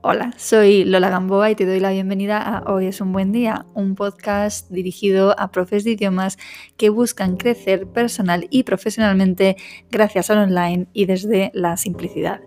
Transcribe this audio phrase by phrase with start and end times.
[0.00, 3.66] Hola, soy Lola Gamboa y te doy la bienvenida a Hoy es un buen día,
[3.74, 6.38] un podcast dirigido a profes de idiomas
[6.76, 9.56] que buscan crecer personal y profesionalmente
[9.90, 12.40] gracias al online y desde la simplicidad.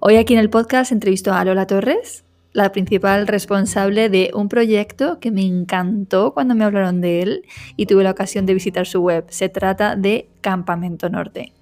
[0.00, 5.20] Hoy aquí en el podcast entrevisto a Lola Torres, la principal responsable de un proyecto
[5.20, 7.42] que me encantó cuando me hablaron de él
[7.76, 9.26] y tuve la ocasión de visitar su web.
[9.28, 11.52] Se trata de Campamento Norte,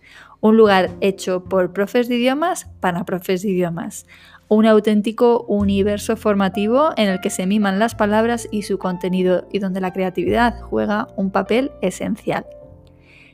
[0.40, 4.06] un lugar hecho por profes de idiomas para profes de idiomas,
[4.50, 9.60] un auténtico universo formativo en el que se miman las palabras y su contenido y
[9.60, 12.44] donde la creatividad juega un papel esencial.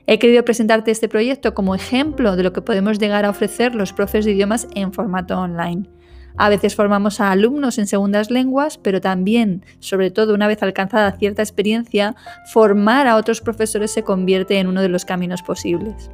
[0.07, 3.95] He querido presentarte este proyecto como ejemplo de lo que podemos llegar a ofrecer los
[3.95, 5.89] profes de idiomas en formato online.
[6.37, 11.13] A veces formamos a alumnos en segundas lenguas, pero también, sobre todo una vez alcanzada
[11.13, 12.15] cierta experiencia,
[12.53, 16.11] formar a otros profesores se convierte en uno de los caminos posibles.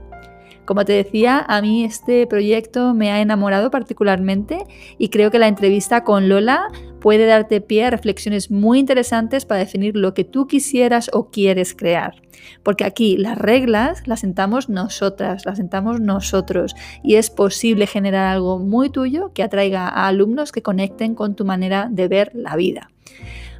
[0.64, 4.64] Como te decía, a mí este proyecto me ha enamorado particularmente
[4.96, 6.68] y creo que la entrevista con Lola
[7.00, 11.74] puede darte pie a reflexiones muy interesantes para definir lo que tú quisieras o quieres
[11.74, 12.22] crear.
[12.62, 18.60] Porque aquí las reglas las sentamos nosotras, las sentamos nosotros y es posible generar algo
[18.60, 22.88] muy tuyo que atraiga a alumnos que conecten con tu manera de ver la vida.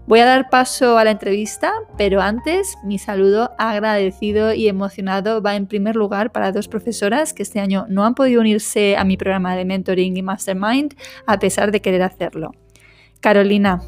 [0.05, 5.55] Voy a dar paso a la entrevista, pero antes mi saludo agradecido y emocionado va
[5.55, 9.17] en primer lugar para dos profesoras que este año no han podido unirse a mi
[9.17, 10.95] programa de mentoring y mastermind
[11.27, 12.51] a pesar de querer hacerlo.
[13.21, 13.81] Carolina,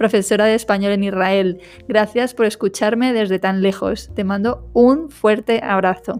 [0.00, 1.60] profesora de español en Israel.
[1.86, 4.08] Gracias por escucharme desde tan lejos.
[4.14, 6.16] Te mando un fuerte abrazo.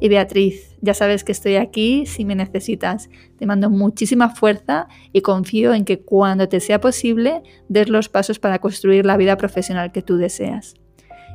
[0.00, 3.08] Y Beatriz, ya sabes que estoy aquí si me necesitas.
[3.38, 8.40] Te mando muchísima fuerza y confío en que cuando te sea posible des los pasos
[8.40, 10.74] para construir la vida profesional que tú deseas.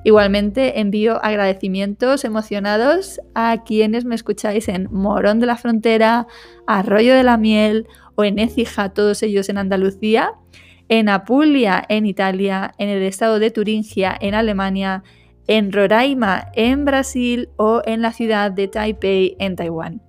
[0.03, 6.27] Igualmente envío agradecimientos emocionados a quienes me escucháis en Morón de la Frontera,
[6.67, 10.33] Arroyo de la Miel o en Écija, todos ellos en Andalucía
[10.89, 15.03] en Apulia, en Italia, en el estado de Turingia, en Alemania,
[15.47, 20.01] en Roraima, en Brasil o en la ciudad de Taipei, en Taiwán.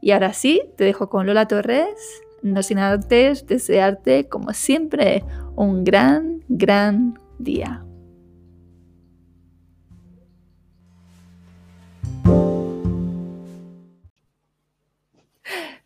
[0.00, 5.24] Y ahora sí, te dejo con Lola Torres, no sin antes desearte, como siempre,
[5.54, 7.84] un gran, gran día.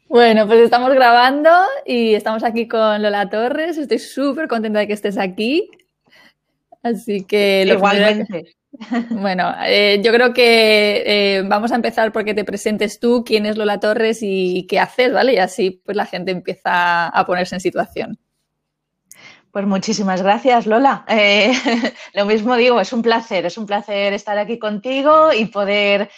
[0.09, 1.50] Bueno, pues estamos grabando
[1.84, 3.77] y estamos aquí con Lola Torres.
[3.77, 5.69] Estoy súper contenta de que estés aquí.
[6.83, 7.65] Así que...
[7.67, 8.56] Igualmente.
[9.11, 13.56] Bueno, eh, yo creo que eh, vamos a empezar porque te presentes tú, quién es
[13.56, 15.34] Lola Torres y, qué haces, ¿vale?
[15.34, 18.19] Y así pues la gente empieza a ponerse en situación.
[19.50, 21.05] Pues muchísimas gracias, Lola.
[21.09, 21.53] Eh,
[22.15, 26.11] lo mismo digo, es un placer, es un placer estar aquí contigo y poder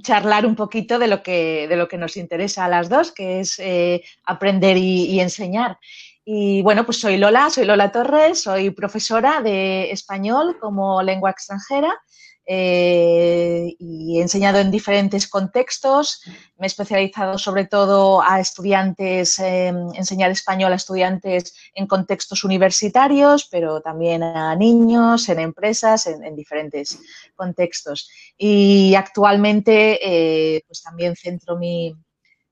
[0.00, 3.40] charlar un poquito de lo que, de lo que nos interesa a las dos, que
[3.40, 5.78] es eh, aprender y, enseñar.
[6.24, 12.00] Y bueno, pues soy Lola, soy Lola Torres, soy profesora de español como lengua extranjera
[12.44, 16.22] eh, y he enseñado en diferentes contextos.
[16.56, 23.80] Me he especializado sobre todo a estudiantes, enseñar español a estudiantes en contextos universitarios, pero
[23.80, 26.98] también a niños, en empresas, en, diferentes
[27.36, 28.10] contextos.
[28.36, 31.94] Y actualmente eh, pues también centro mi,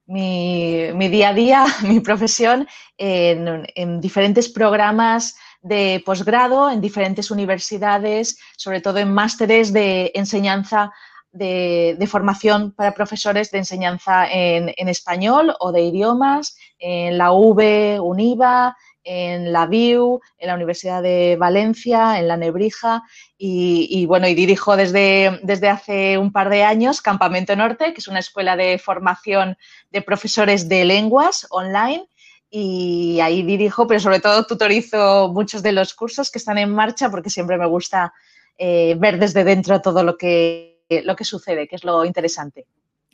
[0.06, 8.80] mi, día a día, mi profesión, en diferentes programas de posgrado en diferentes universidades, sobre
[8.80, 10.92] todo en másteres de enseñanza
[11.32, 18.76] de, formación para profesores de enseñanza en, español o de idiomas, en la V, UNIVA,
[19.02, 23.02] en la BIU, en la Universidad de Valencia, en la Nebrija
[23.38, 28.08] y, bueno, y dirijo desde, desde hace un par de años Campamento Norte, que es
[28.08, 29.56] una escuela de formación
[29.90, 32.09] de profesores de lenguas online
[32.50, 37.08] y ahí dirijo, pero sobre todo tutorizo muchos de los cursos que están en marcha
[37.10, 38.12] porque siempre me gusta
[38.58, 42.66] eh, ver desde dentro todo lo que, lo que sucede, que es lo interesante.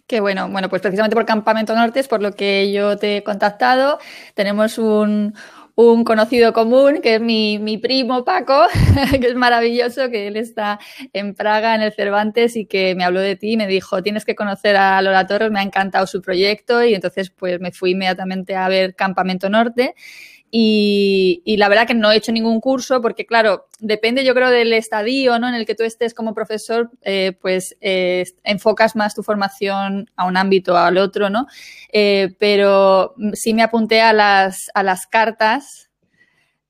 [0.06, 0.49] Qué bueno.
[0.49, 3.99] Bueno, pues precisamente por Campamento Norte es por lo que yo te he contactado.
[4.34, 5.34] Tenemos un,
[5.76, 8.67] un conocido común, que es mi, mi primo Paco,
[9.20, 10.81] que es maravilloso, que él está
[11.12, 14.25] en Praga, en el Cervantes, y que me habló de ti y me dijo, tienes
[14.25, 17.90] que conocer a Lola Torres, me ha encantado su proyecto, y entonces pues me fui
[17.90, 19.94] inmediatamente a ver Campamento Norte.
[20.58, 24.73] Y, la verdad que no he hecho ningún curso porque, claro, depende yo creo del
[24.73, 25.50] estadio ¿no?
[25.50, 30.25] en el que tú estés como profesor, eh, pues eh, enfocas más tu formación a
[30.25, 31.47] un ámbito o al otro, ¿no?
[31.93, 35.91] Eh, pero sí me apunté a las, a las cartas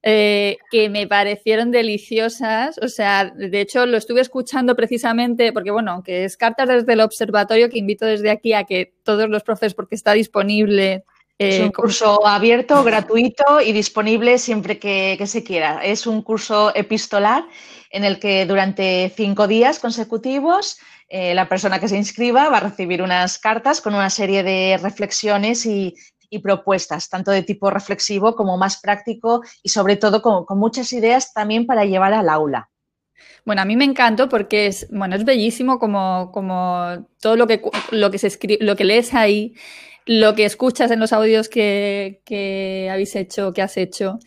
[0.02, 2.78] que me parecieron deliciosas.
[2.78, 7.00] O sea, de hecho lo estuve escuchando precisamente porque, bueno, que es cartas desde el
[7.00, 11.04] observatorio que invito desde aquí a que todos los profes, porque está disponible
[11.38, 15.84] es un curso abierto, gratuito y disponible siempre que, se quiera.
[15.84, 17.44] Es un curso epistolar
[17.90, 20.78] en el que durante cinco días consecutivos
[21.08, 24.78] eh, la persona que se inscriba va a recibir unas cartas con una serie de
[24.82, 25.94] reflexiones y,
[26.42, 31.32] propuestas, tanto de tipo reflexivo como más práctico y sobre todo con, con muchas ideas
[31.32, 32.68] también para llevar al aula.
[33.46, 37.62] Bueno, a mí me encantó porque es, bueno, es bellísimo como, como todo lo que,
[37.90, 39.54] lo que se escribe, lo que lees ahí
[40.06, 44.18] lo que escuchas en los audios que, que habéis hecho, que has hecho,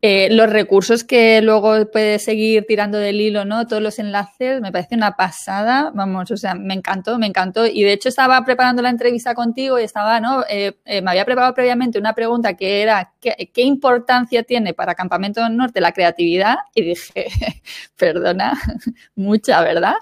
[0.00, 3.66] eh, los recursos que luego puedes seguir tirando del hilo, ¿no?
[3.66, 7.66] Todos los enlaces, me parece una pasada, vamos, o sea, me encantó, me encantó.
[7.66, 10.44] Y de hecho estaba preparando la entrevista contigo y estaba, ¿no?
[10.48, 14.94] Eh, eh, me había preparado previamente una pregunta que era, ¿qué, ¿qué, importancia tiene para
[14.94, 16.58] Campamento Norte la creatividad?
[16.76, 17.26] Y dije,
[17.96, 18.56] perdona,
[19.16, 19.94] mucha, ¿verdad?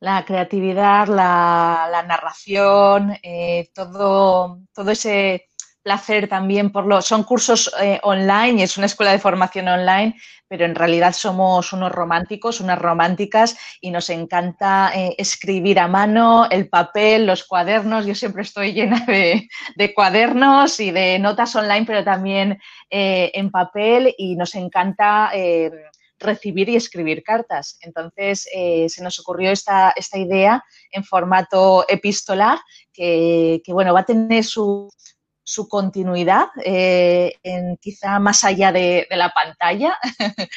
[0.00, 5.48] La creatividad, la, narración, eh, todo, todo ese
[5.82, 7.06] placer también por los...
[7.06, 10.14] Son cursos eh, online y es una escuela de formación online,
[10.46, 16.46] pero en realidad somos unos románticos, unas románticas y nos encanta eh, escribir a mano,
[16.50, 18.06] el papel, los cuadernos.
[18.06, 22.60] Yo siempre estoy llena de, de cuadernos y de notas online, pero también
[22.90, 25.30] en papel y nos encanta
[26.18, 27.78] recibir y escribir cartas.
[27.80, 32.58] Entonces eh, se nos ocurrió esta, esta, idea en formato epistolar
[32.92, 34.90] que, bueno, va a tener su,
[35.48, 39.96] su continuidad eh, en, quizá más allá de, la pantalla.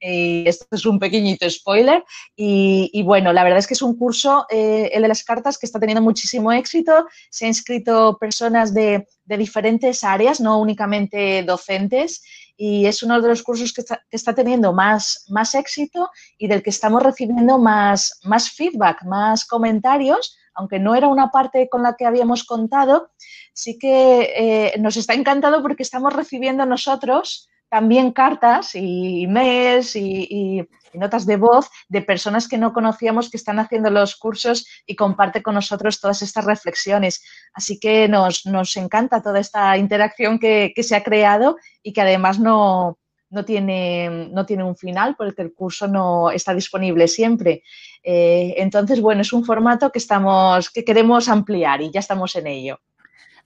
[0.00, 2.04] y esto es un pequeñito spoiler.
[2.36, 5.66] Y, bueno, la verdad es que es un curso, eh, el de las cartas, que
[5.66, 7.06] está teniendo muchísimo éxito.
[7.30, 12.22] Se han inscrito personas de, de diferentes áreas, no únicamente docentes
[12.56, 16.70] y es uno de los cursos que está, teniendo más, más éxito y del que
[16.70, 22.06] estamos recibiendo más, más feedback, más comentarios, aunque no era una parte con la que
[22.06, 23.10] habíamos contado,
[23.52, 30.66] sí que eh, nos está encantado porque estamos recibiendo nosotros también cartas y mails y,
[30.94, 35.42] notas de voz de personas que no conocíamos que están haciendo los cursos y comparte
[35.42, 37.20] con nosotros todas estas reflexiones.
[37.52, 42.96] Así que nos, encanta toda esta interacción que, se ha creado y que además no,
[43.44, 47.64] tiene, no tiene un final porque el curso no está disponible siempre.
[48.04, 52.46] Eh, entonces, bueno, es un formato que, estamos, que queremos ampliar y ya estamos en
[52.46, 52.78] ello.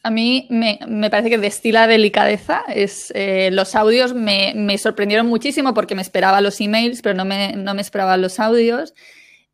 [0.02, 0.78] A mí me,
[1.10, 2.62] parece que destila delicadeza.
[2.68, 7.54] Es, eh, los audios me, sorprendieron muchísimo porque me esperaba los emails, pero no me,
[7.56, 8.94] no me esperaba los audios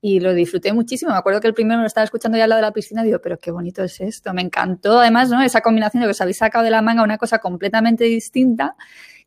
[0.00, 1.12] y lo disfruté muchísimo.
[1.12, 3.02] Me acuerdo que el primero me lo estaba escuchando ya al lado de la piscina
[3.02, 4.34] y digo, pero qué bonito es esto.
[4.34, 5.40] Me encantó además ¿no?
[5.42, 8.76] esa combinación de que os habéis sacado de la manga una cosa completamente distinta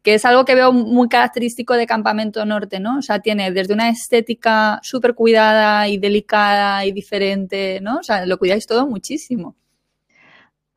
[0.04, 3.00] que es algo que veo muy característico de Campamento Norte, ¿no?
[3.00, 7.98] O sea, tiene desde una estética súper cuidada y delicada y diferente, ¿no?
[7.98, 9.58] O sea, lo cuidáis todo muchísimo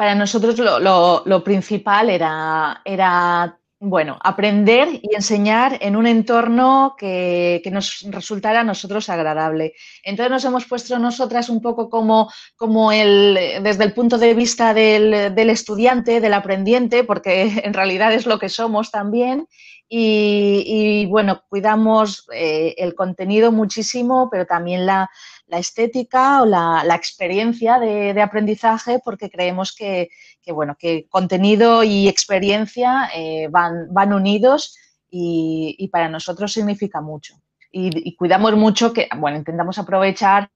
[0.00, 8.06] para nosotros lo, principal era, era, bueno, aprender y enseñar en un entorno que, nos
[8.08, 9.74] resultara a nosotros agradable.
[10.02, 15.50] Entonces nos hemos puesto nosotras un poco como, el, desde el punto de vista del,
[15.50, 19.48] estudiante, del aprendiente, porque en realidad es lo que somos también.
[19.86, 25.10] Y, bueno, cuidamos eh, el contenido muchísimo, pero también la,
[25.50, 30.08] la estética o la, experiencia de, aprendizaje porque creemos que,
[30.46, 34.76] bueno, que contenido y experiencia eh, van, van unidos
[35.10, 37.34] y, para nosotros significa mucho.
[37.72, 40.50] Y, cuidamos mucho que, bueno, intentamos aprovechar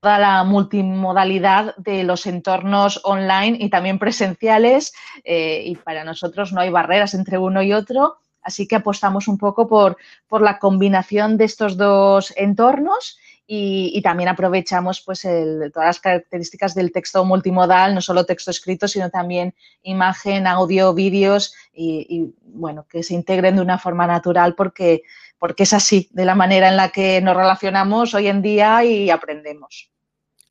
[0.00, 4.92] toda la multimodalidad de los entornos online y también presenciales
[5.24, 9.36] eh, y para nosotros no hay barreras entre uno y otro, así que apostamos un
[9.36, 13.18] poco por, por la combinación de estos dos entornos
[13.52, 19.10] y, también aprovechamos pues todas las características del texto multimodal, no solo texto escrito, sino
[19.10, 25.02] también imagen, audio, vídeos y, bueno, que se integren de una forma natural porque,
[25.36, 29.10] porque es así, de la manera en la que nos relacionamos hoy en día y
[29.10, 29.90] aprendemos.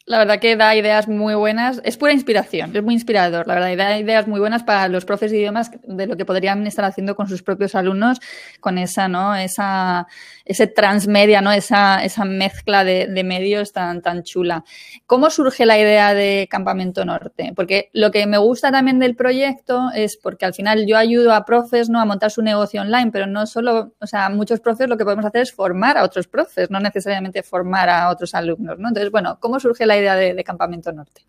[0.09, 1.81] La verdad que da ideas muy buenas.
[1.83, 3.45] Es pura inspiración, es muy inspirador.
[3.45, 6.65] La verdad, da ideas muy buenas para los profes de idiomas de lo que podrían
[6.65, 8.19] estar haciendo con sus propios alumnos,
[8.59, 9.35] con esa, ¿no?
[9.35, 10.07] Esa,
[10.45, 11.51] ese transmedia, ¿no?
[11.51, 14.63] Esa, esa mezcla de, medios tan, tan chula.
[15.05, 17.53] ¿Cómo surge la idea de Campamento Norte?
[17.55, 21.45] Porque lo que me gusta también del proyecto es porque al final yo ayudo a
[21.45, 22.01] profes, ¿no?
[22.01, 25.25] A montar su negocio online, pero no solo, o sea, muchos profes lo que podemos
[25.25, 28.87] hacer es formar a otros profes, no necesariamente formar a otros alumnos, ¿no?
[28.87, 31.21] Entonces, bueno, ¿cómo surge la idea de, Campamento Norte?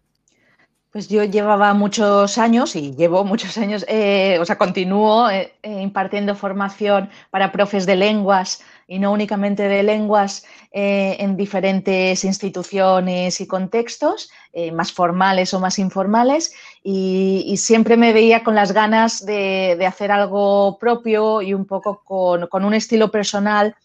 [0.91, 5.83] Pues yo llevaba muchos años y llevo muchos años, eh, o sea, continúo eh, eh,
[5.83, 13.47] impartiendo formación para profes de lenguas y no únicamente de lenguas en diferentes instituciones y
[13.47, 14.31] contextos,
[14.73, 20.77] más formales o más informales, y, siempre me veía con las ganas de, hacer algo
[20.79, 23.77] propio y un poco con, un estilo personal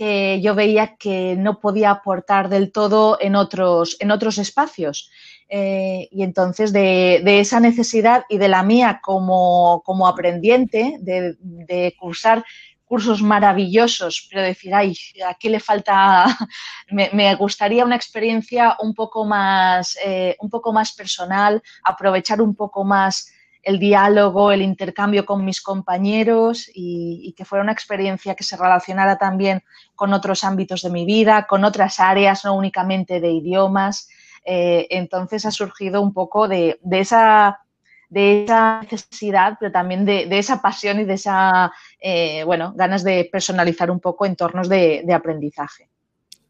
[0.00, 5.10] que yo veía que no podía aportar del todo en otros, en otros espacios.
[5.46, 12.46] Eh, y entonces de, esa necesidad y de la mía como, aprendiente de, cursar
[12.86, 14.96] cursos maravillosos, pero decir, ay,
[15.28, 16.24] aquí le falta,
[16.90, 22.84] me, gustaría una experiencia un poco más, eh, un poco más personal, aprovechar un poco
[22.84, 23.30] más
[23.62, 29.16] el diálogo, el intercambio con mis compañeros y, que fuera una experiencia que se relacionara
[29.16, 29.62] también
[29.94, 34.08] con otros ámbitos de mi vida, con otras áreas, no únicamente de idiomas.
[34.44, 37.60] Eh, entonces ha surgido un poco de, esa,
[38.08, 43.28] de esa necesidad, pero también de, esa pasión y de esa, eh, bueno, ganas de
[43.30, 45.88] personalizar un poco entornos de, aprendizaje.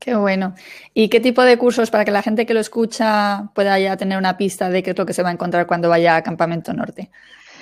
[0.00, 0.54] Qué bueno.
[0.94, 4.16] ¿Y qué tipo de cursos para que la gente que lo escucha pueda ya tener
[4.16, 6.72] una pista de qué es lo que se va a encontrar cuando vaya a Campamento
[6.72, 7.10] Norte?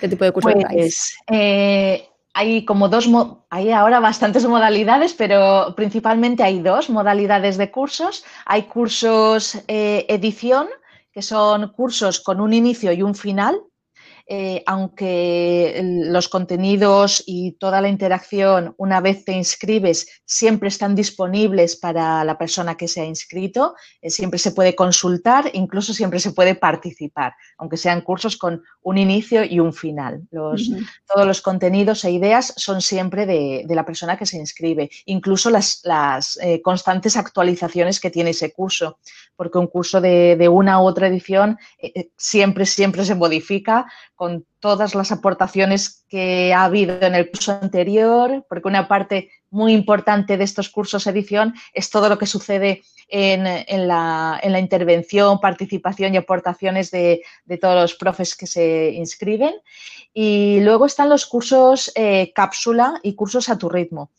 [0.01, 3.11] ¿Qué tipo de cursos pues, eh, hay como dos,
[3.51, 8.25] hay ahora bastantes modalidades, pero principalmente hay dos modalidades de cursos.
[8.47, 10.69] Hay cursos eh, edición,
[11.11, 13.61] que son cursos con un inicio y un final,
[14.31, 21.77] eh, aunque los contenidos y toda la interacción, una vez te inscribes, siempre están disponibles
[21.77, 26.33] para la persona que se ha inscrito, eh, siempre se puede consultar, incluso siempre se
[26.33, 30.29] puede participar, aunque sean cursos con un inicio y un final.
[30.31, 36.39] Todos los contenidos e ideas son siempre de, la persona que se inscribe, incluso las,
[36.43, 38.99] eh, constantes actualizaciones que tiene ese curso,
[39.39, 41.59] porque un curso de, de una u otra edición
[42.17, 48.45] siempre, siempre se modifica con todas las aportaciones que ha habido en el curso anterior,
[48.49, 53.89] porque una parte muy importante de estos cursos edición es todo lo que sucede en,
[53.89, 57.23] la, intervención, participación y aportaciones de,
[57.61, 59.55] todos los profes que se inscriben.
[60.13, 64.11] Y luego están los cursos eh, cápsula y cursos a tu ritmo,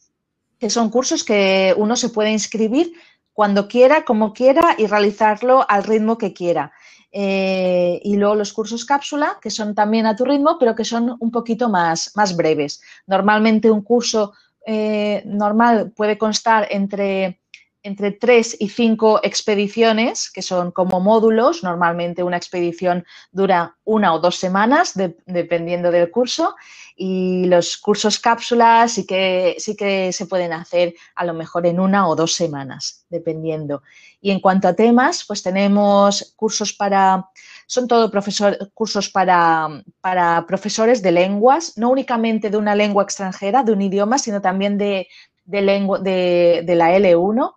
[0.57, 2.93] que son cursos que uno se puede inscribir
[3.39, 6.73] cuando quiera, como quiera y realizarlo al ritmo que quiera.
[7.09, 11.15] Eh, y luego los cursos cápsula, que son también a tu ritmo, pero que son
[11.21, 12.81] un poquito más, más breves.
[13.07, 14.33] Normalmente un curso
[14.65, 17.39] eh, normal puede constar entre,
[17.81, 21.63] entre tres y cinco expediciones, que son como módulos.
[21.63, 26.57] Normalmente una expedición dura una o dos semanas, dependiendo del curso.
[27.01, 31.79] Y los cursos cápsulas sí que, sí que se pueden hacer a lo mejor en
[31.79, 33.83] una o dos semanas, dependiendo.
[34.19, 37.29] Y en cuanto a temas, pues tenemos cursos para,
[37.67, 43.63] son todo profesor, cursos para, para profesores de lenguas, no únicamente de una lengua extranjera,
[43.63, 45.07] de un idioma, sino también de,
[45.45, 47.53] de, lengua, de, de la L1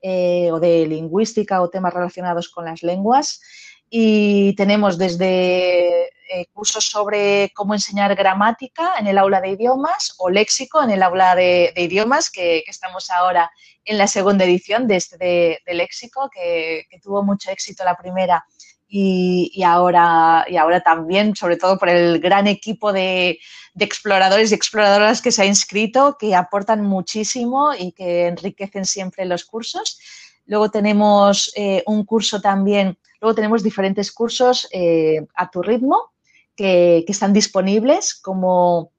[0.00, 3.42] eh, o de lingüística o temas relacionados con las lenguas.
[3.88, 10.28] Y tenemos desde eh, cursos sobre cómo enseñar gramática en el aula de idiomas o
[10.28, 13.48] léxico en el aula de, idiomas, que, estamos ahora
[13.84, 18.44] en la segunda edición de este de, léxico, que, tuvo mucho éxito la primera
[18.88, 23.38] y, ahora, y ahora también, sobre todo por el gran equipo de,
[23.78, 29.44] exploradores y exploradoras que se ha inscrito, que aportan muchísimo y que enriquecen siempre los
[29.44, 30.00] cursos.
[30.46, 36.12] Luego tenemos eh, un curso también, luego tenemos diferentes cursos eh, a tu ritmo,
[36.54, 38.92] que, están disponibles, como,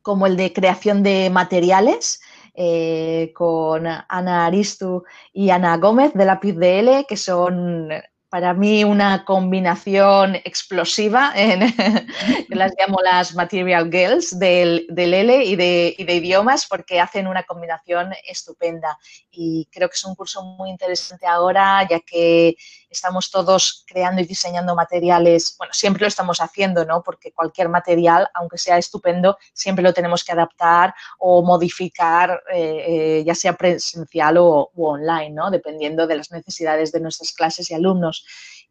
[0.00, 2.18] como, el de creación de materiales,
[2.54, 7.90] eh, con Ana Aristu y Ana Gómez de Lápiz DL, que son
[8.28, 11.60] para mí una combinación explosiva, en,
[12.48, 17.26] las llamo las Material Girls del, del L y de, y de, idiomas, porque hacen
[17.26, 18.98] una combinación estupenda.
[19.30, 22.56] Y creo que es un curso muy interesante ahora, ya que
[22.90, 27.02] estamos todos creando y diseñando materiales, bueno, siempre lo estamos haciendo, ¿no?
[27.02, 32.84] Porque cualquier material, aunque sea estupendo, siempre lo tenemos que adaptar o modificar, eh,
[33.18, 35.50] eh, ya sea presencial o online, ¿no?
[35.50, 38.15] Dependiendo de las necesidades de nuestras clases y alumnos.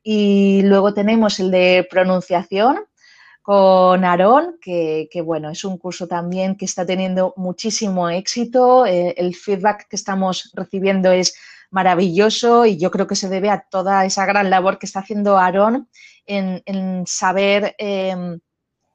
[0.01, 2.85] Y luego tenemos el de pronunciación,
[3.45, 8.87] con Aarón, que, bueno, es un curso también que está teniendo muchísimo éxito.
[8.87, 11.35] Eh, el feedback que estamos recibiendo es
[11.69, 15.37] maravilloso y yo creo que se debe a toda esa gran labor que está haciendo
[15.37, 15.87] Aarón
[16.25, 18.39] en, saber em,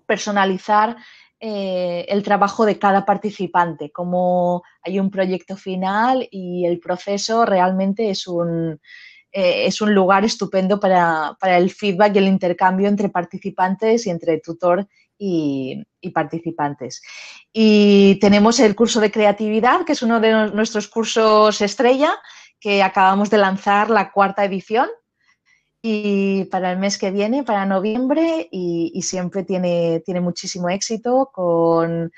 [0.04, 0.96] personalizar
[1.38, 8.10] eh, el trabajo de cada participante, como hay un proyecto final y el proceso realmente
[8.10, 8.80] es un,
[9.32, 14.40] eh, es un lugar estupendo para, el feedback y el intercambio entre participantes y entre
[14.40, 15.84] tutor y,
[16.14, 17.02] participantes.
[17.52, 22.14] Y tenemos el curso de creatividad, que es uno de nuestros cursos estrella,
[22.58, 24.88] que acabamos de lanzar la cuarta edición
[25.82, 32.10] y para el mes que viene, para noviembre, y, siempre tiene, tiene muchísimo éxito con,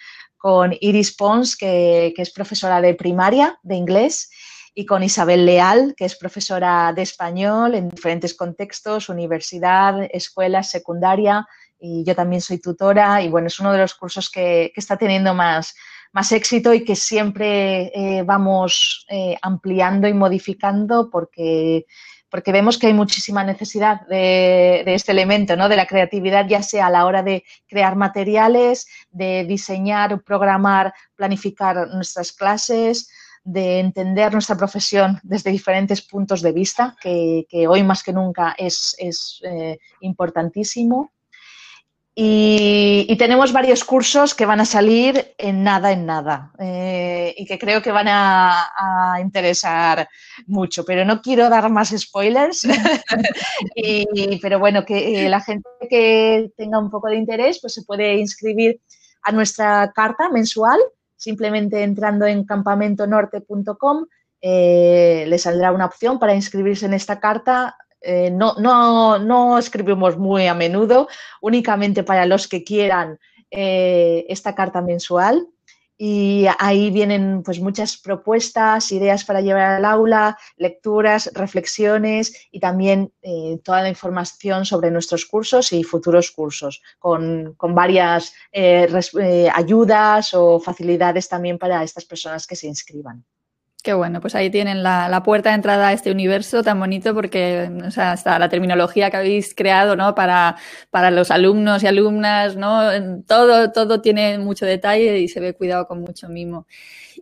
[0.81, 4.31] Iris Pons, que, es profesora de primaria de inglés,
[4.75, 11.47] y con Isabel Leal, que es profesora de español en diferentes contextos, universidad, escuela, secundaria,
[11.79, 15.35] y yo también soy tutora, y bueno, es uno de los cursos que, está teniendo
[15.35, 15.75] más,
[16.13, 21.87] más éxito y que siempre eh, vamos eh, ampliando y modificando porque
[22.33, 25.69] porque vemos que hay muchísima necesidad de, este elemento, ¿no?
[25.69, 31.89] de la creatividad, ya sea a la hora de crear materiales, de diseñar, programar, planificar
[31.89, 33.11] nuestras clases,
[33.45, 38.97] de entender nuestra profesión desde diferentes puntos de vista, que, hoy más que nunca es,
[39.43, 41.13] eh, importantísimo.
[42.15, 47.59] Y, tenemos varios cursos que van a salir en nada, en nada, eh, y que
[47.59, 50.09] creo que van a, interesar
[50.47, 52.67] mucho, pero no quiero dar más spoilers,
[54.43, 58.19] pero bueno, que eh, la gente que tenga un poco de interés, pues se puede
[58.19, 58.81] inscribir
[59.23, 60.81] a nuestra carta mensual,
[61.23, 64.07] simplemente entrando en campamentonorte.com,
[64.41, 68.55] eh, le saldrá una opción para inscribirse en esta carta eh, no,
[69.19, 71.09] no, escribimos muy a menudo,
[71.41, 73.19] únicamente para los que quieran
[73.51, 75.47] eh, esta carta mensual.
[75.97, 83.13] Y ahí vienen pues muchas propuestas, ideas para llevar al aula, lecturas, reflexiones y también
[83.23, 88.33] eh, toda la información sobre nuestros cursos y futuros cursos, con, con varias
[89.55, 93.25] ayudas o facilidades también para estas personas que se inscriban.
[93.83, 97.69] Qué bueno, pues ahí tienen la, puerta de entrada a este universo tan bonito porque,
[97.85, 100.15] o sea, hasta la terminología que habéis creado, ¿no?
[100.15, 100.57] Para,
[100.91, 102.81] para los alumnos y alumnas, ¿no?
[103.27, 106.69] Todo, todo tiene mucho detalle y se ve cuidado con mucho mimo.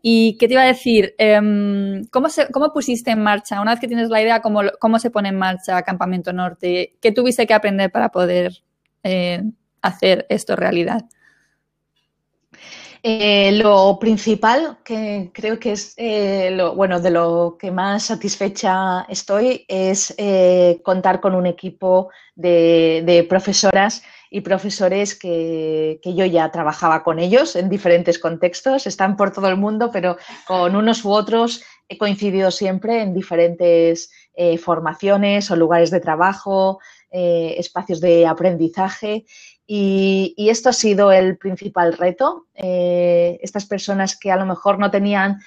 [0.03, 1.15] ¿Y qué te iba a decir?
[1.17, 5.11] Em, ¿cómo, ¿Cómo pusiste en marcha, una vez que tienes la idea, cómo, cómo se
[5.11, 6.95] pone en marcha Campamento Norte?
[7.01, 8.63] ¿Qué tuviste que aprender para poder
[9.03, 9.43] eh,
[9.81, 11.07] hacer esto realidad?
[13.03, 19.07] Eh, lo principal que creo que es eh, lo, bueno, de lo que más satisfecha
[19.09, 27.03] estoy es eh, contar con un equipo de, profesoras y profesores que, yo ya trabajaba
[27.03, 31.63] con ellos en diferentes contextos, están por todo el mundo, pero con unos u otros
[31.89, 34.11] he coincidido siempre en diferentes
[34.63, 36.79] formaciones o lugares de trabajo,
[37.11, 39.25] espacios de aprendizaje
[39.73, 42.49] y, esto ha sido el principal reto.
[42.55, 45.39] Eh, estas personas que a lo mejor no tenían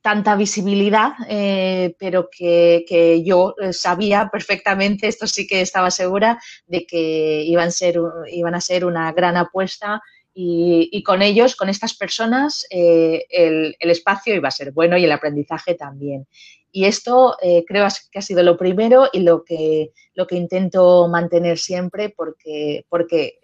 [0.00, 6.86] tanta visibilidad, eh, pero que, yo eh, sabía perfectamente, esto sí que estaba segura, de
[6.86, 8.00] que iban, ser,
[8.32, 10.02] iban a ser una gran apuesta
[10.34, 15.74] y, con ellos, con estas personas, el, espacio iba a ser bueno y el aprendizaje
[15.74, 16.26] también.
[16.70, 17.36] Y esto
[17.66, 22.84] creo que ha sido lo primero y lo que, lo que intento mantener siempre porque,
[22.88, 23.40] porque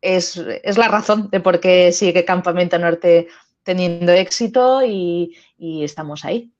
[0.00, 3.28] es, la razón de por qué sigue Campamento Norte
[3.62, 6.52] teniendo éxito y, estamos ahí.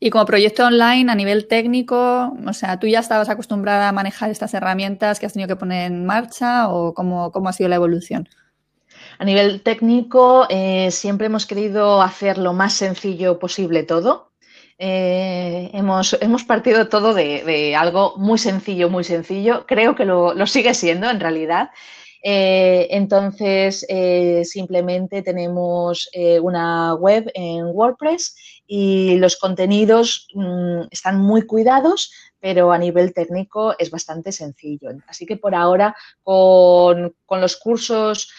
[0.00, 4.30] Y como proyecto online a nivel técnico, o sea, ¿tú ya estabas acostumbrada a manejar
[4.30, 8.28] estas herramientas que has tenido que poner en marcha o cómo, ha sido la evolución?
[9.18, 14.30] A nivel técnico, eh, siempre hemos querido hacer lo más sencillo posible todo.
[14.82, 19.66] Eh, hemos, partido todo de, algo muy sencillo, muy sencillo.
[19.66, 21.70] Creo que lo, lo sigue siendo en realidad.
[22.22, 31.18] Eh, entonces, eh, simplemente tenemos eh, una web en WordPress y los contenidos mm, están
[31.20, 34.90] muy cuidados, pero a nivel técnico es bastante sencillo.
[35.06, 38.30] Así que por ahora, con, los cursos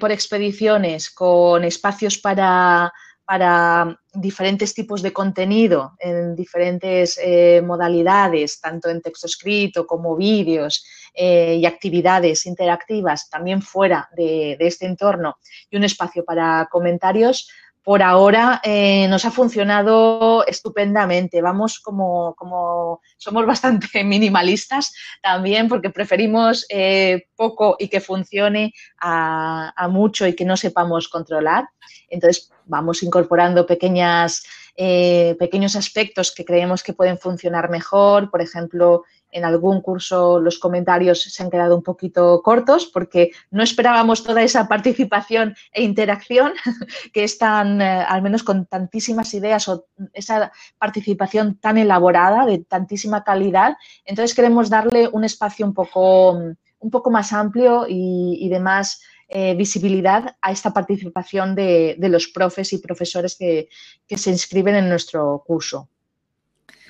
[0.00, 2.92] por expediciones, con espacios para,
[3.24, 7.18] para diferentes tipos de contenido en diferentes
[7.62, 14.86] modalidades, tanto en texto escrito como vídeos, eh, y actividades interactivas también fuera de, este
[14.86, 15.36] entorno
[15.68, 17.50] y un espacio para comentarios,
[17.82, 21.42] por ahora eh, nos ha funcionado estupendamente.
[21.42, 29.88] Vamos como, como, somos bastante minimalistas también porque preferimos eh, poco y que funcione a,
[29.90, 31.68] mucho y que no sepamos controlar.
[32.08, 34.44] Entonces vamos incorporando pequeñas,
[34.76, 38.30] pequeños aspectos que creemos que pueden funcionar mejor.
[38.30, 43.62] Por ejemplo, en algún curso los comentarios se han quedado un poquito cortos porque no
[43.62, 46.52] esperábamos toda esa participación e interacción
[47.12, 53.24] que están, eh, al menos con tantísimas ideas o esa participación tan elaborada, de tantísima
[53.24, 53.76] calidad.
[54.04, 59.54] Entonces queremos darle un espacio un poco, un poco más amplio y, de más eh,
[59.54, 63.68] visibilidad a esta participación de, los profes y profesores que,
[64.06, 65.88] que se inscriben en nuestro curso.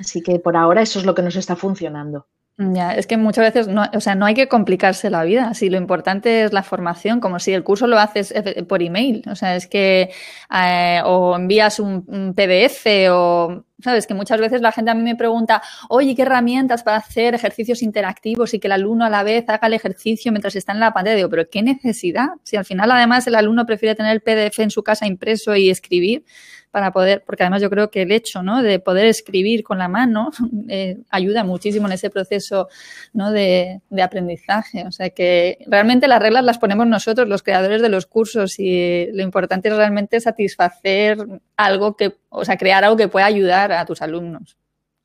[0.01, 2.27] Así que por ahora eso es lo que nos está funcionando.
[2.59, 5.55] Ya, es que muchas veces no, o sea, no hay que complicarse la vida.
[5.55, 9.25] Si lo importante es la formación, como si el curso lo haces eh, por email.
[9.31, 10.11] O sea, es que
[10.55, 15.17] eh, o envías un, PDF o sabes que muchas veces la gente a mí me
[15.17, 19.49] pregunta, oye, ¿qué herramientas para hacer ejercicios interactivos y que el alumno a la vez
[19.49, 21.17] haga el ejercicio mientras está en la pantalla?
[21.17, 22.29] Digo, pero qué necesidad.
[22.45, 25.71] Si al final además el alumno prefiere tener el PDF en su casa impreso y
[25.71, 26.25] escribir,
[26.73, 28.63] para poder, porque además yo creo que el hecho ¿no?
[28.63, 30.31] de poder escribir con la mano
[30.69, 32.69] eh, ayuda muchísimo en ese proceso
[33.13, 33.31] ¿no?
[33.31, 34.85] de, de, aprendizaje.
[34.87, 39.07] O sea que realmente las reglas las ponemos nosotros, los creadores de los cursos, y
[39.13, 41.19] lo importante es realmente satisfacer
[41.57, 44.57] algo que, o sea, crear algo que pueda ayudar a tus alumnos.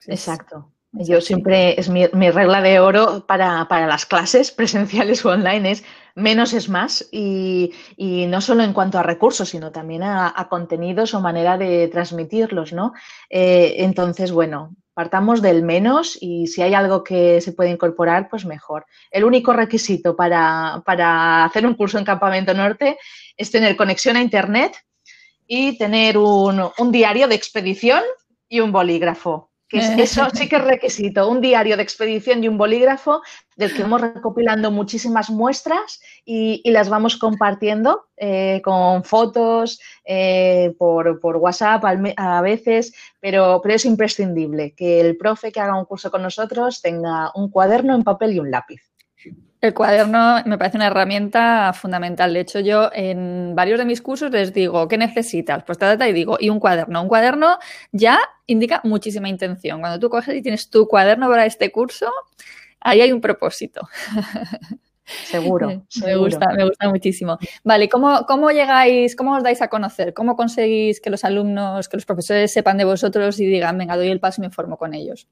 [0.05, 0.71] Exacto.
[0.99, 5.83] Yo siempre, es mi, regla de oro para, las clases presenciales o online, es
[6.15, 11.21] menos es más y, no solo en cuanto a recursos, sino también a, contenidos o
[11.21, 12.93] manera de transmitirlos, ¿no?
[13.29, 18.45] Eh, entonces, bueno, partamos del menos y si hay algo que se puede incorporar, pues
[18.45, 18.85] mejor.
[19.11, 20.81] El único requisito para,
[21.45, 22.97] hacer un curso en Campamento Norte
[23.35, 24.75] es tener conexión a Internet
[25.45, 28.01] y tener un, un diario de expedición
[28.49, 32.57] y un bolígrafo que eso sí que es requisito, un diario de expedición y un
[32.57, 33.21] bolígrafo
[33.55, 41.19] del que vamos recopilando muchísimas muestras y, las vamos compartiendo eh, con fotos, eh, por,
[41.21, 41.83] WhatsApp
[42.17, 46.81] a veces, pero, pero es imprescindible que el profe que haga un curso con nosotros
[46.81, 48.81] tenga un cuaderno en papel y un lápiz.
[49.59, 52.31] El cuaderno me parece una herramienta fundamental.
[52.33, 55.63] De hecho, yo en varios de mis cursos les digo, ¿qué necesitas?
[55.63, 57.01] Pues trata y digo, y un cuaderno.
[57.01, 57.57] Un cuaderno
[57.91, 59.79] ya indica muchísima intención.
[59.79, 62.11] Cuando tú coges y tienes tu cuaderno para este curso,
[62.79, 63.87] ahí hay un propósito.
[65.07, 67.39] Seguro, me gusta, me gusta muchísimo.
[67.63, 70.13] Vale, ¿cómo, ¿cómo llegáis, cómo os dais a conocer?
[70.13, 74.09] ¿Cómo conseguís que los alumnos, que los profesores sepan de vosotros y digan, venga, doy
[74.09, 75.27] el paso y me formo con ellos?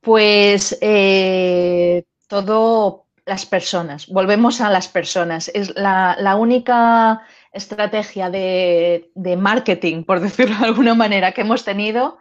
[0.00, 5.52] Pues eh, todo las personas, volvemos a las personas.
[5.54, 12.18] Es la, única estrategia de, marketing, por decirlo de alguna manera, que hemos tenido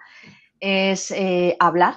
[0.59, 1.95] es eh, hablar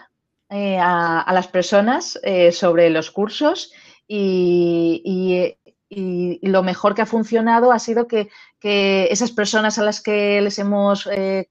[0.49, 3.73] eh, a, las personas eh, sobre los cursos
[4.09, 5.57] y,
[6.41, 8.31] lo mejor que ha funcionado ha sido que,
[8.63, 11.07] esas personas a las que les hemos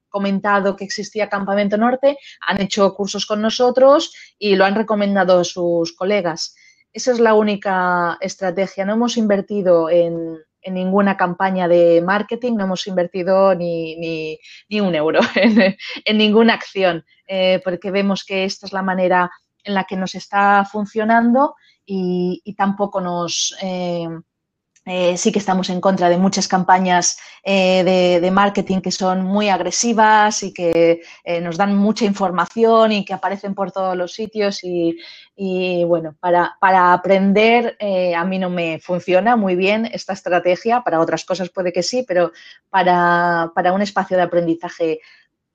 [0.08, 2.16] comentado que existía Campamento Norte
[2.48, 6.56] han hecho cursos con nosotros y lo han recomendado a sus colegas.
[6.92, 8.84] Esa es la única estrategia.
[8.84, 14.38] No hemos invertido en, ninguna campaña de marketing, no hemos invertido ni,
[14.70, 19.30] un euro en, ninguna acción, eh, porque vemos que esta es la manera
[19.64, 23.56] en la que nos está funcionando y, tampoco nos...
[23.62, 24.06] Eh,
[24.84, 29.48] eh, sí que estamos en contra de muchas campañas eh, de, marketing que son muy
[29.48, 34.60] agresivas y que eh, nos dan mucha información y que aparecen por todos los sitios
[34.64, 36.56] y, bueno, para,
[36.92, 37.76] aprender
[38.16, 42.04] a mí no me funciona muy bien esta estrategia, para otras cosas puede que sí,
[42.06, 42.32] pero
[42.68, 45.00] para, un espacio de aprendizaje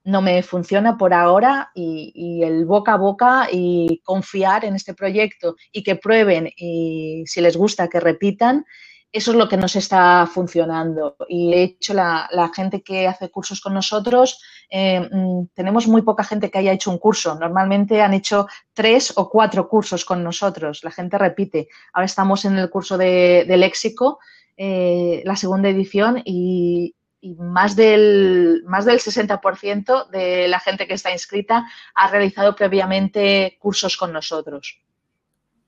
[0.05, 4.93] no me funciona por ahora y, y, el boca a boca y confiar en este
[4.93, 8.65] proyecto y que prueben y si les gusta que repitan
[9.11, 11.15] eso es lo que nos está funcionando.
[11.27, 16.23] Y de hecho, la, gente que hace cursos con nosotros, eh, mm, tenemos muy poca
[16.23, 17.35] gente que haya hecho un curso.
[17.35, 20.83] Normalmente han hecho tres o cuatro cursos con nosotros.
[20.83, 21.69] La gente repite.
[21.93, 24.19] Ahora estamos en el curso de, léxico,
[24.57, 26.93] eh, la segunda edición, y,
[27.39, 33.97] más del, más del 60% de la gente que está inscrita ha realizado previamente cursos
[33.97, 34.79] con nosotros.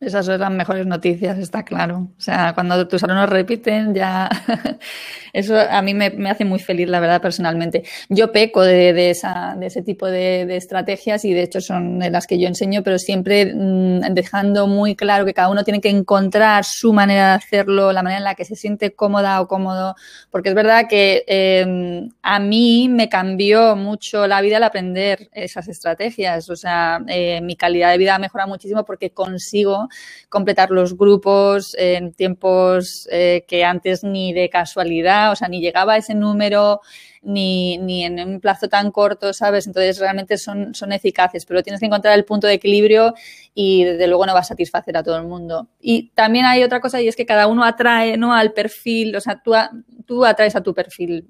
[0.01, 2.07] Esas son las mejores noticias, está claro.
[2.17, 4.29] O sea, cuando tus alumnos repiten, ya
[5.33, 7.83] eso a mí me, hace muy feliz, la verdad, personalmente.
[8.07, 12.47] Yo peco de, esa, ese tipo de, estrategias y de hecho son las que yo
[12.47, 17.31] enseño, pero siempre mm, dejando muy claro que cada uno tiene que encontrar su manera
[17.31, 19.95] de hacerlo, la manera en la que se siente cómoda o cómodo,
[20.31, 25.67] porque es verdad que em, a mí me cambió mucho la vida al aprender esas
[25.67, 26.49] estrategias.
[26.49, 29.88] O sea, eh, mi calidad de vida mejora muchísimo porque consigo
[30.30, 35.93] completar los grupos en tiempos eh, que antes ni de casualidad, o sea, ni llegaba
[35.93, 36.82] a ese número,
[37.21, 39.67] ni, ni en un plazo tan corto, ¿sabes?
[39.67, 43.13] Entonces realmente son, son eficaces, pero tienes que encontrar el punto de equilibrio
[43.54, 45.69] y desde luego no va a satisfacer a todo el mundo.
[45.80, 48.34] Y también hay otra cosa y es que cada uno atrae ¿no?
[48.34, 49.54] al perfil, o sea, tú,
[50.06, 51.30] tú atraes a tu perfil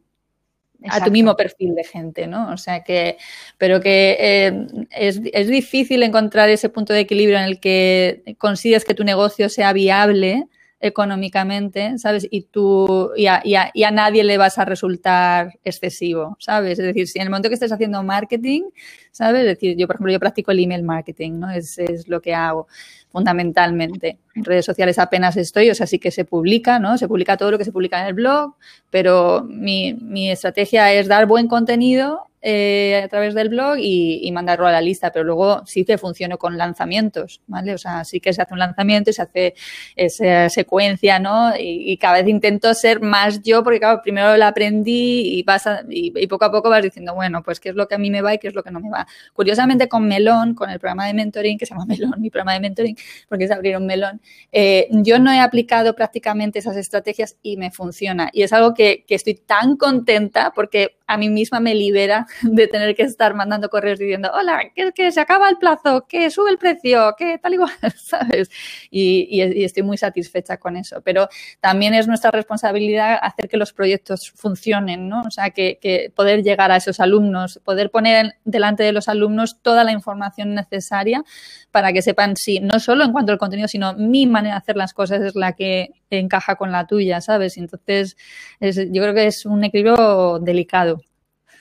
[0.88, 2.52] a tu mismo perfil de gente, ¿no?
[2.52, 3.18] O sea que,
[3.58, 8.86] pero que eh, es, es, difícil encontrar ese punto de equilibrio en el que consigues
[8.86, 10.48] que tu negocio sea viable
[10.82, 12.28] económicamente, ¿sabes?
[12.32, 16.80] Y tú, y a, y, a, nadie le vas a resultar excesivo, ¿sabes?
[16.80, 18.64] Es decir, si en el momento que estés haciendo marketing,
[19.12, 19.42] ¿sabes?
[19.42, 21.52] Es decir, yo, por ejemplo, yo practico el email marketing, ¿no?
[21.52, 22.68] Es, es lo que hago
[23.12, 24.18] fundamentalmente.
[24.36, 26.98] En redes sociales apenas estoy, o sea, sí que se publica, ¿no?
[26.98, 28.56] Se publica todo lo que se publica en el blog,
[28.90, 34.68] pero mi, mi estrategia es dar buen contenido eh, a través del blog y, mandarlo
[34.68, 37.74] a la lista, pero luego sí que funciona con lanzamientos, ¿vale?
[37.74, 39.54] O sea, sí que se hace un lanzamiento y se hace
[39.96, 41.52] esa secuencia, ¿no?
[41.58, 46.28] Y, cada vez intento ser más yo, porque claro, primero lo aprendí y, pasa, y,
[46.28, 48.34] poco a poco vas diciendo, bueno, pues qué es lo que a mí me va
[48.34, 49.06] y qué es lo que no me va.
[49.34, 52.62] Curiosamente con Melón, con el programa de mentoring, que se llama Melón, mi programa de
[52.62, 52.96] mentoring,
[53.28, 54.22] porque es abrir un melón,
[54.52, 58.30] eh, yo no he aplicado prácticamente esas estrategias y me funciona.
[58.32, 62.68] Y es algo que, que estoy tan contenta porque a mí misma me libera de
[62.68, 64.62] tener que estar mandando correos diciendo, hola,
[64.94, 68.50] que, se acaba el plazo, que sube el precio, que tal igual, ¿sabes?
[68.92, 71.02] Y, estoy muy satisfecha con eso.
[71.02, 71.28] Pero
[71.60, 75.22] también es nuestra responsabilidad hacer que los proyectos funcionen, ¿no?
[75.22, 79.62] O sea, que, que poder llegar a esos alumnos, poder poner delante de los alumnos
[79.62, 81.24] toda la información necesaria
[81.72, 84.78] para que sepan si no solo en cuanto al contenido, sino mi manera de hacer
[84.78, 87.58] las cosas es la que encaja con la tuya, ¿sabes?
[87.58, 88.16] Entonces,
[88.60, 91.02] yo creo que es un equilibrio delicado.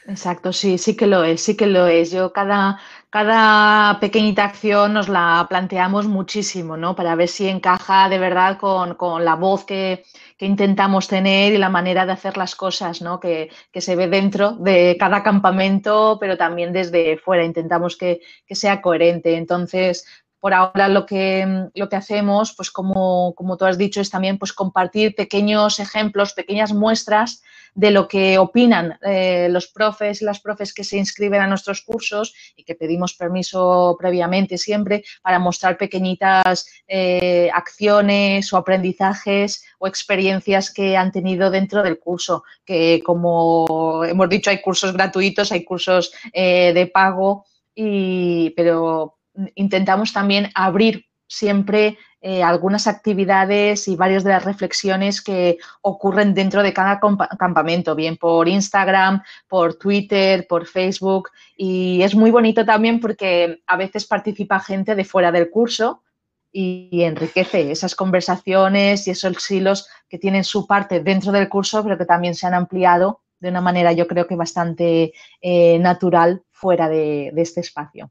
[0.09, 2.11] Exacto, sí, sí que lo es, sí que lo es.
[2.11, 2.81] Yo cada,
[3.11, 6.97] cada pequeñita acción nos la planteamos muchísimo, ¿no?
[6.97, 10.05] Para ver si encaja de verdad con, con la voz que,
[10.39, 13.21] que, intentamos tener y la manera de hacer las cosas, ¿no?
[13.21, 17.45] Que, que, se ve dentro de cada campamento, pero también desde fuera.
[17.45, 19.37] Intentamos que, que sea coherente.
[19.37, 20.07] Entonces,
[20.40, 24.38] por ahora lo que, lo que hacemos, pues como, como, tú has dicho, es también
[24.38, 27.42] pues, compartir pequeños ejemplos, pequeñas muestras
[27.74, 31.83] de lo que opinan eh, los profes y las profes que se inscriben a nuestros
[31.83, 39.87] cursos y que pedimos permiso previamente siempre para mostrar pequeñitas eh, acciones o aprendizajes o
[39.87, 45.64] experiencias que han tenido dentro del curso, que como hemos dicho hay cursos gratuitos, hay
[45.64, 49.18] cursos eh, de pago, y, pero
[49.55, 56.62] intentamos también abrir siempre eh, algunas actividades y varias de las reflexiones que ocurren dentro
[56.62, 56.98] de cada
[57.38, 61.31] campamento, bien por Instagram, por Twitter, por Facebook.
[61.57, 66.03] Y es muy bonito también porque a veces participa gente de fuera del curso
[66.51, 71.98] y enriquece esas conversaciones y esos hilos que tienen su parte dentro del curso, pero
[71.98, 76.88] que también se han ampliado de una manera yo creo que bastante eh, natural fuera
[76.88, 78.11] de este espacio.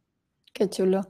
[0.57, 1.07] Qué chulo.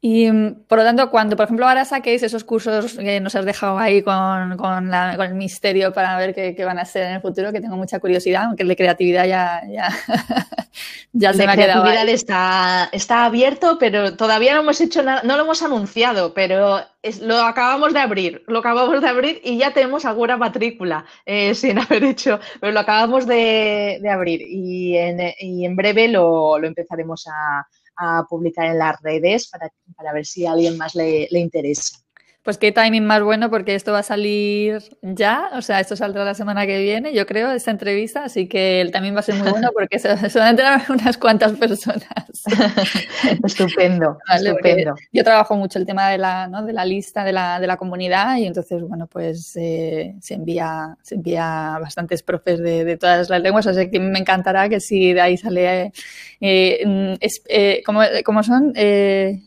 [0.00, 3.44] Y mm, por lo tanto, cuando, por ejemplo, ahora saquéis esos cursos que nos has
[3.44, 7.52] dejado ahí con, con, el misterio para ver qué, van a ser en el futuro,
[7.52, 9.88] que tengo mucha curiosidad, aunque el de creatividad ya, ya,
[11.12, 11.82] ya se me ha quedado.
[11.82, 16.80] creatividad está, está abierto, pero todavía no hemos hecho nada, no lo hemos anunciado, pero
[17.22, 21.78] lo acabamos de abrir, lo acabamos de abrir y ya tenemos alguna matrícula eh, sin
[21.78, 27.26] haber hecho, pero lo acabamos de, abrir y en, y en breve lo, lo empezaremos
[27.28, 31.38] a a publicar en las redes para, para ver si a alguien más le, le
[31.38, 31.98] interesa.
[32.46, 36.24] Pues qué timing más bueno porque esto va a salir ya, o sea, esto saldrá
[36.24, 39.34] la semana que viene, yo creo, esta entrevista, así que el timing va a ser
[39.34, 42.06] muy bueno porque se, van a enterar unas cuantas personas.
[43.44, 44.94] estupendo, estupendo.
[45.12, 46.64] Yo trabajo mucho el tema de la, ¿no?
[46.64, 50.96] de la lista de la, de la comunidad y entonces, bueno, pues eh, se envía
[51.02, 55.12] se envía bastantes profes de, de, todas las lenguas, así que me encantará que si
[55.12, 55.92] de ahí sale,
[56.40, 57.14] eh, mm,
[57.48, 58.72] eh, ¿cómo, son?
[58.76, 59.40] Eh,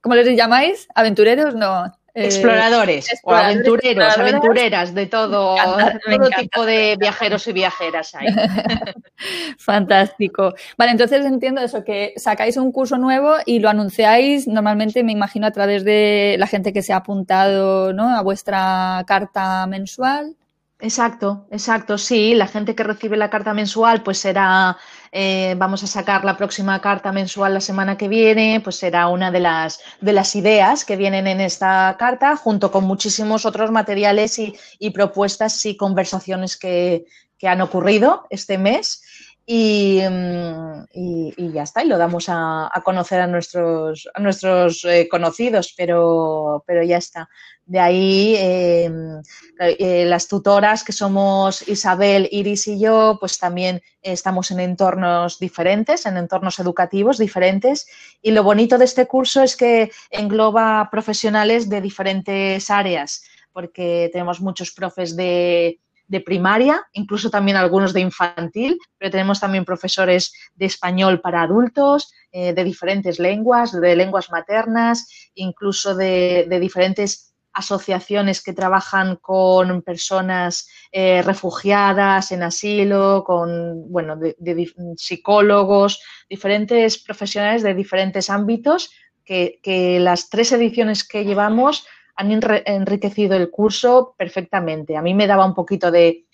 [0.00, 0.86] ¿Cómo les llamáis?
[0.94, 1.56] ¿Aventureros?
[1.56, 1.92] No.
[2.16, 8.28] Eh, exploradores, o aventureros, aventureras, de todo, todo tipo de viajeros y viajeras hay.
[9.58, 10.54] Fantástico.
[10.78, 15.48] Vale, entonces entiendo eso, que sacáis un curso nuevo y lo anunciáis normalmente, me imagino,
[15.48, 18.16] a través de la gente que se ha apuntado ¿no?
[18.16, 20.36] a vuestra carta mensual.
[20.84, 24.76] Exacto, exacto, sí, la gente que recibe la carta mensual pues será,
[25.12, 29.30] eh, vamos a sacar la próxima carta mensual la semana que viene, pues será una
[29.30, 34.38] de las, de las ideas que vienen en esta carta, junto con muchísimos otros materiales
[34.38, 37.06] y, propuestas y conversaciones que,
[37.42, 39.02] han ocurrido este mes.
[39.46, 45.74] Mm, y, ya está, y lo damos a, conocer a nuestros, a nuestros eh, conocidos,
[45.76, 47.28] pero, pero ya está.
[47.66, 49.22] De ahí em,
[49.58, 56.04] eh, las tutoras que somos Isabel, Iris y yo, pues también estamos en entornos diferentes,
[56.04, 57.86] en entornos educativos diferentes.
[58.20, 64.42] Y lo bonito de este curso es que engloba profesionales de diferentes áreas, porque tenemos
[64.42, 65.80] muchos profes de,
[66.24, 72.52] primaria, incluso también algunos de infantil, pero tenemos también profesores de español para adultos, eh,
[72.52, 80.68] de diferentes lenguas, de lenguas maternas, incluso de, de diferentes asociaciones que trabajan con personas
[80.92, 88.90] eh, refugiadas en asilo, con bueno, de, psicólogos, diferentes profesionales de diferentes ámbitos,
[89.24, 89.60] que,
[90.00, 91.86] las tres ediciones que llevamos
[92.16, 94.96] han enriquecido el curso perfectamente.
[94.96, 96.26] A mí me daba un poquito de,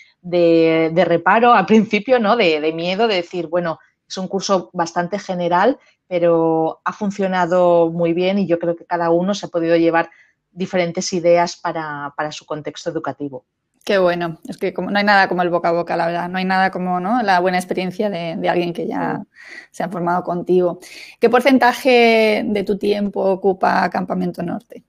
[1.04, 2.37] reparo al principio, ¿no?
[2.37, 3.78] De, de miedo, de decir, bueno,
[4.09, 5.78] es un curso bastante general,
[6.09, 10.11] pero ha funcionado muy bien y yo creo que cada uno se ha podido llevar
[10.50, 13.44] diferentes ideas para, su contexto educativo.
[13.84, 16.28] Qué bueno, es que como, no hay nada como el boca a boca, la verdad,
[16.28, 17.22] no hay nada como ¿no?
[17.22, 19.22] la buena experiencia de, alguien que ya
[19.70, 20.80] se ha formado contigo.
[21.18, 24.84] ¿Qué porcentaje de tu tiempo ocupa Campamento Norte?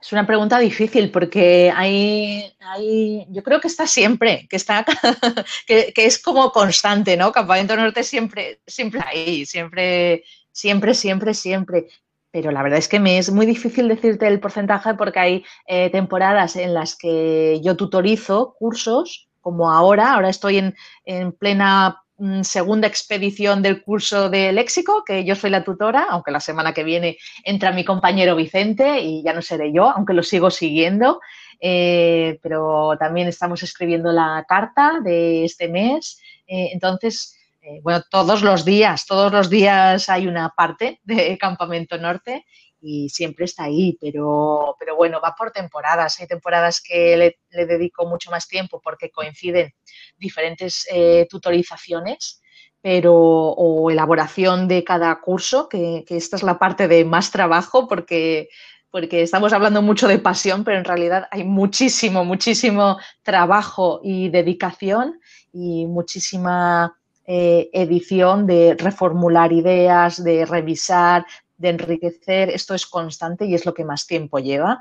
[0.00, 4.84] Es una pregunta difícil porque hay, hay yo creo que está siempre, que está,
[5.66, 7.32] que, que, es como constante, ¿no?
[7.32, 11.86] Campamento Norte siempre, siempre ahí, siempre, siempre, siempre, siempre
[12.32, 15.90] pero la verdad es que me es muy difícil decirte el porcentaje porque hay eh,
[15.90, 20.72] temporadas en las que yo tutorizo cursos, como ahora, ahora estoy
[21.04, 26.30] en, plena mm, segunda expedición del curso de léxico, que yo soy la tutora, aunque
[26.30, 30.22] la semana que viene entra mi compañero Vicente y ya no seré yo, aunque lo
[30.22, 31.20] sigo siguiendo.
[31.64, 36.18] Eh, pero también estamos escribiendo la carta de este mes.
[36.46, 41.96] Eh, entonces, eh, bueno, todos los días, todos los días hay una parte de Campamento
[41.96, 42.44] Norte
[42.80, 46.18] y siempre está ahí, pero, pero bueno, va por temporadas.
[46.20, 49.72] Hay temporadas que le, dedico mucho más tiempo porque coinciden
[50.16, 52.42] diferentes eh, tutorizaciones
[52.80, 57.86] pero, o elaboración de cada curso, que, que, esta es la parte de más trabajo
[57.86, 58.48] porque,
[58.90, 65.20] porque estamos hablando mucho de pasión, pero en realidad hay muchísimo, muchísimo trabajo y dedicación
[65.52, 71.24] y muchísima eh, edición de reformular ideas, de revisar,
[71.56, 72.50] de enriquecer.
[72.50, 74.80] Esto es constante y es lo que más tiempo lleva.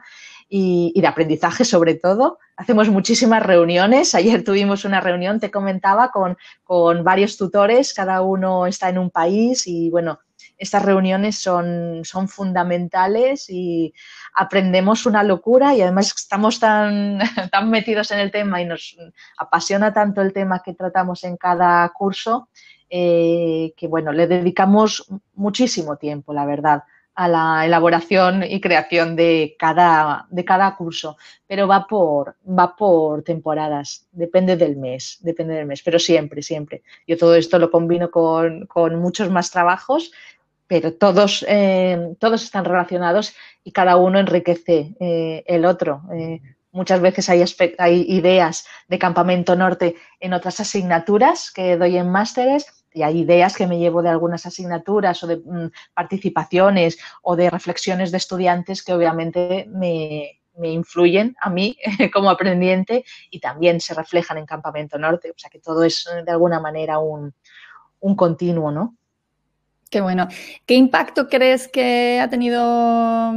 [0.49, 2.39] Y, de aprendizaje sobre todo.
[2.57, 4.13] Hacemos muchísimas reuniones.
[4.15, 9.11] Ayer tuvimos una reunión, te comentaba, con, con varios tutores, cada uno está en un
[9.11, 10.19] país y bueno,
[10.61, 13.93] estas reuniones son, son fundamentales y
[14.35, 17.19] aprendemos una locura y además estamos tan,
[17.51, 18.95] tan metidos en el tema y nos
[19.37, 22.47] apasiona tanto el tema que tratamos en cada curso
[22.91, 26.83] eh, que, bueno, le dedicamos muchísimo tiempo, la verdad
[27.15, 33.23] a la elaboración y creación de cada, de cada curso, pero va por, va por
[33.23, 36.83] temporadas, depende del mes, depende del mes, pero siempre, siempre.
[37.05, 40.11] Yo todo esto lo combino con, con muchos más trabajos
[40.71, 46.03] pero todos, eh, todos están relacionados y cada uno enriquece eh, el otro.
[46.15, 46.39] Eh,
[46.71, 53.01] muchas veces hay, ideas de Campamento Norte en otras asignaturas que doy en másteres y
[53.01, 58.11] hay ideas que me llevo de algunas asignaturas o de mm, participaciones o de reflexiones
[58.11, 61.77] de estudiantes que obviamente me, me influyen a mí
[62.13, 65.31] como aprendiente y también se reflejan en Campamento Norte.
[65.31, 67.33] O sea que todo es de alguna manera un,
[67.99, 68.95] un continuo, ¿no?
[69.91, 70.29] Qué bueno.
[70.65, 73.33] ¿Qué impacto crees que ha tenido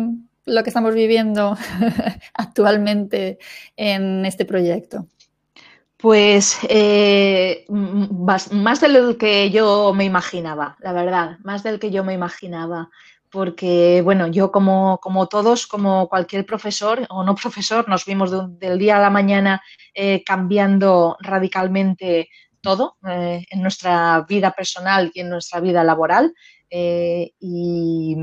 [0.47, 1.59] lo que estamos viviendo
[2.35, 3.39] actualmente
[3.77, 5.09] en este proyecto?
[5.97, 12.05] Pues eh, más, de lo que yo me imaginaba, la verdad, más del que yo
[12.05, 12.89] me imaginaba.
[13.31, 18.79] Porque, bueno, yo como, como todos, como cualquier profesor o no profesor, nos vimos del
[18.79, 19.61] día a la mañana
[19.93, 22.29] eh, cambiando radicalmente
[22.65, 26.35] todo eh, en nuestra vida personal y en nuestra vida laboral.
[26.69, 28.17] Eh, y,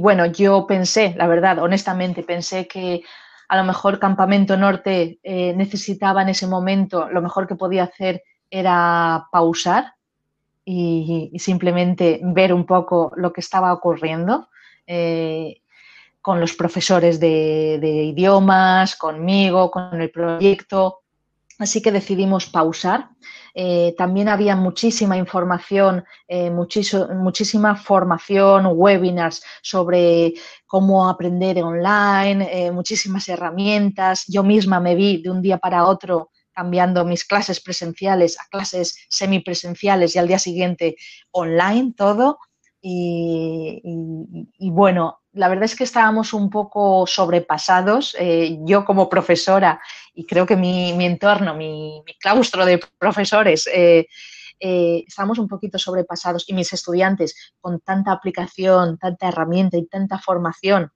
[0.00, 3.02] bueno, yo pensé, la verdad, honestamente, pensé que
[3.48, 8.22] a lo mejor Campamento Norte eh, necesitaba en ese momento, lo mejor que podía hacer
[8.50, 9.92] era pausar
[10.64, 14.48] y, simplemente ver un poco lo que estaba ocurriendo
[16.22, 21.00] con los profesores de, de idiomas, conmigo, con el proyecto.
[21.58, 23.10] Así que decidimos pausar
[23.60, 33.28] eh, también había muchísima información, eh, muchísima formación, webinars sobre cómo aprender online, eh, muchísimas
[33.28, 34.26] herramientas.
[34.28, 39.06] Yo misma me vi de un día para otro cambiando mis clases presenciales a clases
[39.08, 40.94] semipresenciales y al día siguiente
[41.32, 42.38] online todo.
[42.90, 48.16] Y, bueno, la verdad es que estábamos un poco sobrepasados.
[48.18, 49.80] Eh, yo como profesora
[50.14, 54.06] y creo que mi, entorno, mi, claustro de profesores, eh,
[54.60, 60.18] eh, estábamos un poquito sobrepasados y mis estudiantes con tanta aplicación, tanta herramienta y tanta
[60.18, 60.90] formación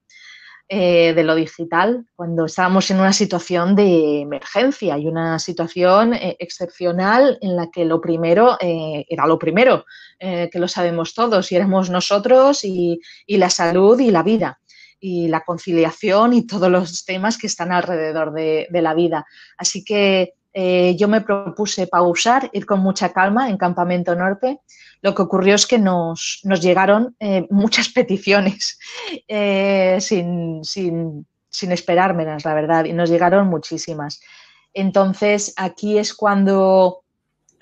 [0.75, 6.35] eh, de lo digital cuando estábamos en una situación de emergencia y una situación eh,
[6.39, 9.85] excepcional en la que lo primero eh, era lo primero,
[10.19, 14.61] que lo sabemos todos, y éramos nosotros y, la salud y la vida.
[14.99, 19.27] y la conciliación y todos los temas que están alrededor de, la vida.
[19.59, 24.61] Así que eh, yo me propuse pausar, ir con mucha calma en Campamento Norte.
[25.01, 28.79] Lo que ocurrió es que nos, llegaron eh, muchas peticiones
[29.29, 34.21] eh, sin, sin, sin esperármelas, la verdad, y nos llegaron muchísimas.
[34.75, 37.01] Entonces, aquí es cuando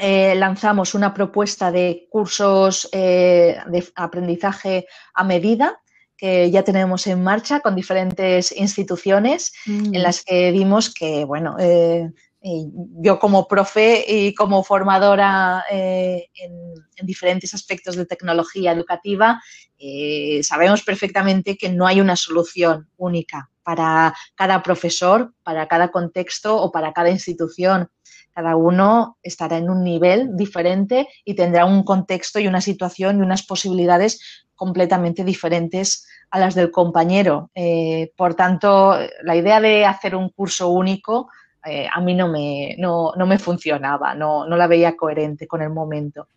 [0.03, 5.79] lanzamos una propuesta de cursos de aprendizaje a medida
[6.21, 9.95] que ya tenemos en marcha con diferentes instituciones en mm.
[9.95, 12.11] las que vimos que, bueno, eh,
[12.43, 19.43] yo como profe y como formadora eh, en, diferentes aspectos de tecnología educativa,
[19.79, 26.61] eh, sabemos perfectamente que no hay una solución única para cada profesor, para cada contexto
[26.61, 27.91] o para cada institución.
[28.35, 33.23] Cada uno estará en un nivel diferente y tendrá un contexto y una situación y
[33.23, 37.51] unas posibilidades completamente diferentes a las del compañero.
[37.55, 41.29] Eh, por tanto, la idea de hacer un curso único
[41.65, 45.71] eh, a mí no me, no, me funcionaba, no, no, la veía coherente con el
[45.71, 46.29] momento.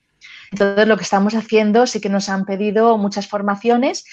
[0.51, 4.05] Entonces, lo que estamos haciendo sí que nos han pedido muchas formaciones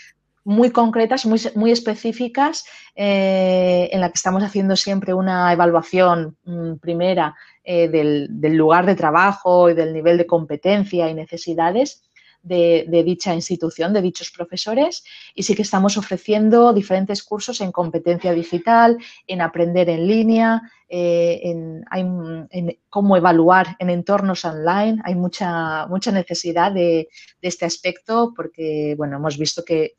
[0.45, 2.65] muy concretas, muy, muy específicas,
[2.97, 8.97] eh, en la que estamos haciendo siempre una evaluación mm, primera del, del lugar de
[8.97, 12.03] trabajo y del nivel de competencia y necesidades
[12.43, 18.33] de, dicha institución, de dichos profesores, y sí que estamos ofreciendo diferentes cursos en competencia
[18.33, 25.01] digital, en aprender en línea, eh, en, cómo evaluar en entornos online.
[25.05, 27.09] Hay mucha, mucha necesidad de,
[27.43, 29.95] este aspecto porque, bueno, hemos visto que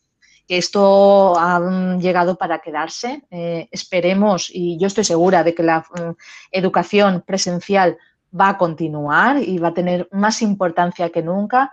[0.47, 3.23] esto ha llegado para quedarse.
[3.31, 6.11] Eh, esperemos, y yo estoy segura de que la mm,
[6.51, 7.97] educación presencial
[8.37, 11.71] va a continuar y va a tener más importancia que nunca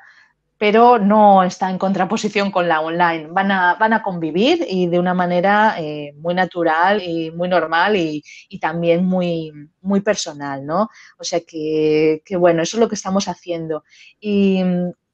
[0.59, 3.29] pero no está en contraposición con la online.
[3.31, 7.97] Van a, van a convivir y de una manera eh, muy natural y muy normal
[7.97, 8.23] y,
[8.61, 10.89] también muy, muy personal, ¿no?
[11.17, 13.85] O sea que, bueno, eso es lo que estamos haciendo.
[14.21, 14.63] Y,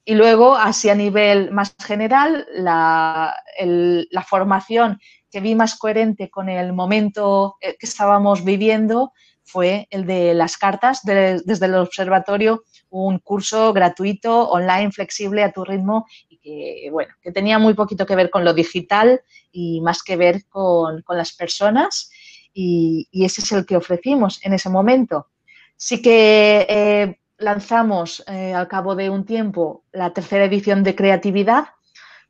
[0.06, 4.98] luego, así a nivel más general, la, la formación
[5.30, 9.12] que vi más coherente con el momento eh, que estábamos viviendo
[9.44, 15.64] fue el de las cartas desde el observatorio un curso gratuito, online, flexible, a tu
[15.64, 19.20] ritmo y que, bueno, que tenía muy poquito que ver con lo digital
[19.50, 22.10] y más que ver con, las personas
[22.52, 25.28] y, ese es el que ofrecimos en ese momento.
[25.76, 31.66] Sí que eh, lanzamos eh, al cabo de un tiempo la tercera edición de creatividad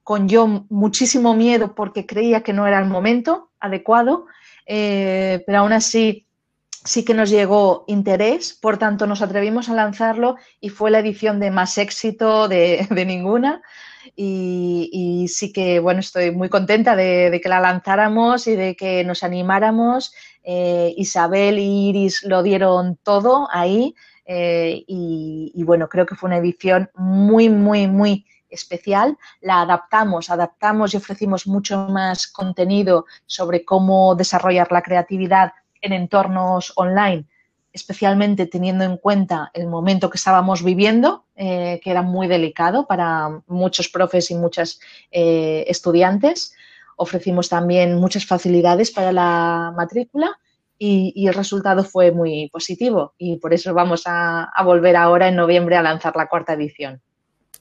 [0.03, 4.27] con yo muchísimo miedo porque creía que no era el momento adecuado,
[4.67, 6.24] eh, pero aún así
[6.85, 11.41] sí que nos llegó interés, por tanto nos atrevimos a lanzarlo y fue la edición
[11.41, 13.63] de más éxito de, ninguna.
[14.15, 19.23] Y, sí que, bueno, estoy muy contenta de, que la lanzáramos y de que nos
[19.23, 20.13] animáramos.
[20.43, 23.95] Eh, Isabel y Iris lo dieron todo ahí
[24.27, 29.17] eh, y, y, bueno, creo que fue una edición muy, muy, muy especial.
[29.41, 35.53] La adaptamos, adaptamos y ofrecimos mucho más contenido sobre cómo desarrollar la creatividad
[35.85, 37.27] en entornos online,
[37.73, 43.43] especialmente teniendo en cuenta el momento que estábamos viviendo, eh, que era muy delicado para
[43.47, 44.81] muchos profes y muchas
[45.11, 46.55] eh, estudiantes.
[46.97, 50.39] Ofrecimos también muchas facilidades para la matrícula
[50.79, 55.77] y, el resultado fue muy positivo y por eso vamos a volver ahora en noviembre
[55.77, 57.03] a lanzar la cuarta edición.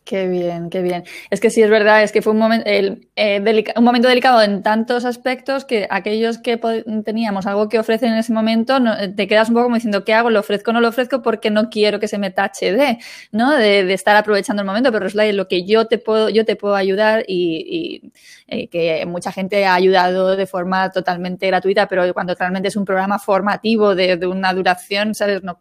[0.06, 1.06] Qué bien, qué bien.
[1.30, 4.62] Es que sí, es verdad, es que fue un, momento, eh, un momento delicado en
[4.62, 6.60] tantos aspectos que aquellos que
[7.06, 10.14] teníamos algo que ofrecer en ese momento, eh, te quedas un poco como diciendo, ¿qué
[10.14, 10.30] hago?
[10.30, 11.22] ¿Lo ofrezco no lo ofrezco?
[11.22, 12.98] Porque no quiero que se me tache de,
[13.32, 13.52] ¿no?
[13.54, 16.76] De, estar aprovechando el momento, pero es lo que yo te puedo, yo te puedo
[16.76, 18.12] ayudar y,
[18.48, 22.84] eh, que mucha gente ha ayudado de forma totalmente gratuita, pero cuando realmente es un
[22.84, 25.44] programa formativo de, una duración, ¿sabes?
[25.44, 25.60] No,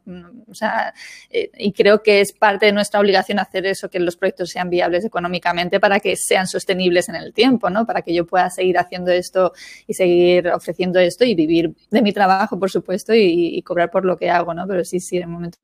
[0.49, 0.93] o sea,
[1.30, 5.05] y creo que es parte de nuestra obligación hacer eso, que los proyectos sean viables
[5.05, 7.87] económicamente para que sean sostenibles en el tiempo, ¿no?
[7.87, 9.53] Para que yo pueda seguir haciendo esto
[9.87, 14.16] y seguir ofreciendo esto y vivir de mi trabajo, por supuesto, y, cobrar por lo
[14.16, 14.66] que hago, ¿no?
[14.66, 15.59] Pero sí, sí, un momento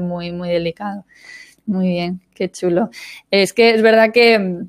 [0.00, 1.04] muy, muy delicado.
[1.66, 2.90] Muy bien, qué chulo.
[3.30, 4.64] Es que es verdad que,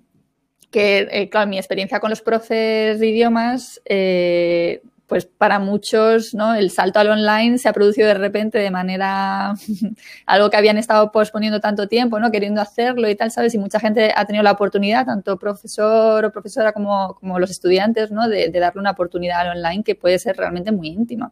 [0.71, 6.55] que eh, claro, mi experiencia con los profes de idiomas eh, pues para muchos, ¿no?
[6.55, 9.53] El salto al online se ha producido de repente de manera
[10.25, 12.31] algo que habían estado posponiendo tanto tiempo, ¿no?
[12.31, 13.53] Queriendo hacerlo y tal, ¿sabes?
[13.53, 18.11] Y mucha gente ha tenido la oportunidad, tanto profesor o profesora como, como los estudiantes,
[18.11, 18.27] ¿no?
[18.27, 21.31] De, darle una oportunidad al online que puede ser realmente muy íntima.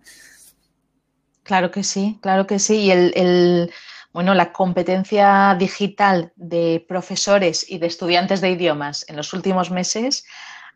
[1.41, 2.81] Claro que sí, claro que sí.
[2.81, 3.71] Y el,
[4.13, 10.25] bueno, la competencia digital de profesores y de estudiantes de idiomas en los últimos meses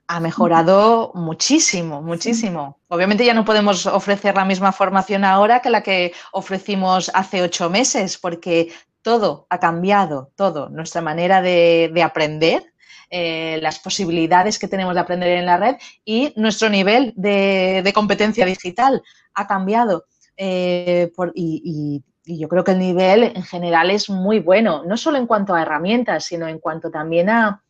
[0.07, 2.79] ha mejorado muchísimo, muchísimo.
[2.87, 7.69] Obviamente ya no podemos ofrecer la misma formación ahora que la que ofrecimos hace ocho
[7.69, 10.69] meses, porque todo ha cambiado, todo.
[10.69, 12.73] Nuestra manera de, aprender,
[13.09, 18.45] eh, las posibilidades que tenemos de aprender en la red y nuestro nivel de, competencia
[18.45, 19.01] digital
[19.33, 20.05] ha cambiado.
[20.37, 25.27] Eh, y, yo creo que el nivel en general es muy bueno, no solo en
[25.27, 27.63] cuanto a herramientas, sino en cuanto también a,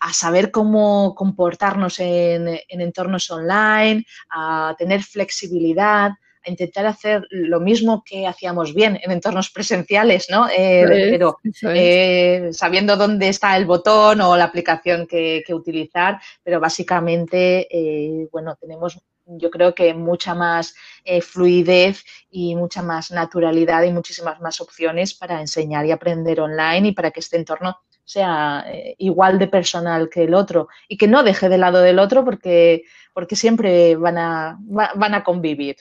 [0.00, 6.10] a saber cómo comportarnos en, entornos online, a tener flexibilidad,
[6.44, 10.48] a intentar hacer lo mismo que hacíamos bien en entornos presenciales, ¿no?
[10.48, 17.66] Eh, pero eh, sabiendo dónde está el botón o la aplicación que, utilizar, pero básicamente,
[17.70, 18.98] eh, bueno, tenemos
[19.30, 20.74] yo creo que mucha más
[21.20, 26.92] fluidez y mucha más naturalidad y muchísimas más opciones para enseñar y aprender online y
[26.92, 27.76] para que este entorno
[28.08, 31.98] sea eh, igual de personal que el otro y que no deje de lado del
[31.98, 35.76] otro porque, porque siempre van a, van a convivir.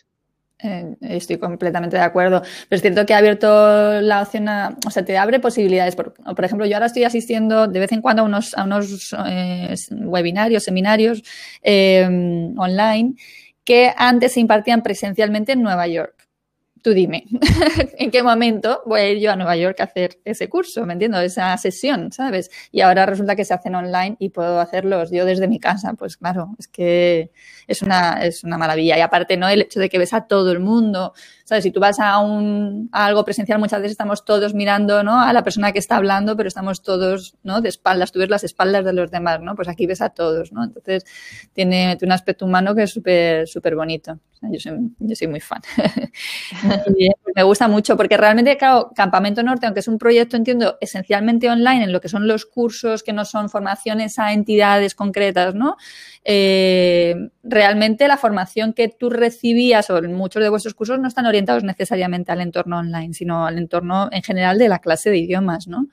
[0.60, 2.42] Eh, estoy completamente de acuerdo.
[2.42, 5.96] Pero es cierto que ha abierto la opción a, o sea, te abre posibilidades.
[5.96, 9.16] Por, por ejemplo, yo ahora estoy asistiendo de vez en cuando a unos, a unos
[9.26, 11.24] eh, webinarios, seminarios
[11.64, 13.14] online
[13.64, 16.17] que antes se impartían presencialmente en Nueva York
[16.88, 17.26] tú dime,
[17.98, 20.86] ¿en qué momento voy a ir yo a Nueva York a hacer ese curso?
[20.86, 21.20] ¿Me entiendo?
[21.20, 22.50] Esa sesión, ¿sabes?
[22.72, 25.96] Y ahora resulta que se hacen online y puedo hacerlos yo desde mi casa.
[25.96, 27.32] Pues claro, es que
[27.68, 28.98] es una, es una maravilla.
[28.98, 29.50] Y aparte, ¿no?
[29.50, 31.14] El hecho de que ves a todo el mundo,
[31.48, 31.64] ¿sabes?
[31.64, 35.22] Si tú vas a, un, algo presencial, muchas veces estamos todos mirando, ¿no?
[35.22, 37.62] A la persona que está hablando, pero estamos todos, ¿no?
[37.62, 38.12] De espaldas.
[38.12, 39.56] Tú ves las espaldas de los demás, ¿no?
[39.56, 40.66] Pues aquí ves a todos, ¿no?
[40.66, 41.06] Entonces,
[41.54, 44.20] tiene, un aspecto humano que es súper, súper bonito.
[44.42, 45.62] Yo soy, yo soy muy fan.
[46.84, 51.50] Pues me gusta mucho porque realmente, claro, Campamento Norte, aunque es un proyecto, entiendo, esencialmente
[51.50, 55.78] online, en lo que son los cursos que no son formaciones a entidades concretas, ¿no?
[56.24, 61.64] Eh, realmente la formación que tú recibías o muchos de vuestros cursos no están orientados
[61.64, 65.88] necesariamente al entorno online, sino al entorno en general de la clase de idiomas, ¿no?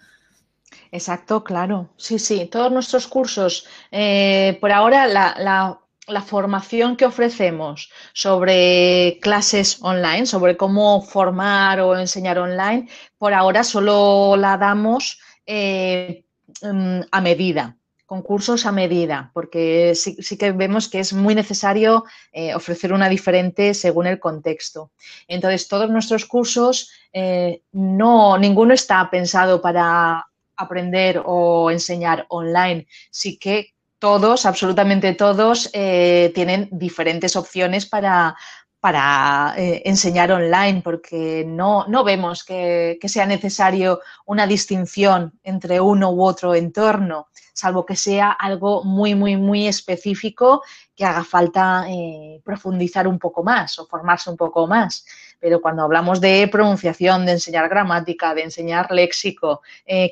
[0.91, 1.91] Exacto, claro.
[1.97, 2.49] Sí, sí.
[2.51, 11.03] Todos nuestros cursos, eh, por ahora, la formación que ofrecemos sobre clases online, sobre cómo
[11.03, 12.89] formar o enseñar online,
[13.19, 16.25] por ahora solo la damos eh,
[16.63, 17.77] mm, a medida,
[18.07, 23.09] con cursos a medida, porque sí, que vemos que es muy necesario eh, ofrecer una
[23.09, 24.91] diferente según el contexto.
[25.27, 30.27] Entonces, todos nuestros cursos, eh, no, ninguno está pensado para
[30.57, 38.37] aprender o enseñar online, sí que todos, absolutamente todos, eh, tienen diferentes opciones para,
[38.85, 46.11] para eh, enseñar online, porque no, no vemos que, sea necesario una distinción entre uno
[46.11, 50.63] u otro entorno, salvo que sea algo muy, muy, muy específico
[50.95, 55.07] que haga falta eh, profundizar un poco más o formarse un poco más.
[55.41, 59.63] Pero cuando hablamos de pronunciación, de enseñar gramática, de enseñar léxico,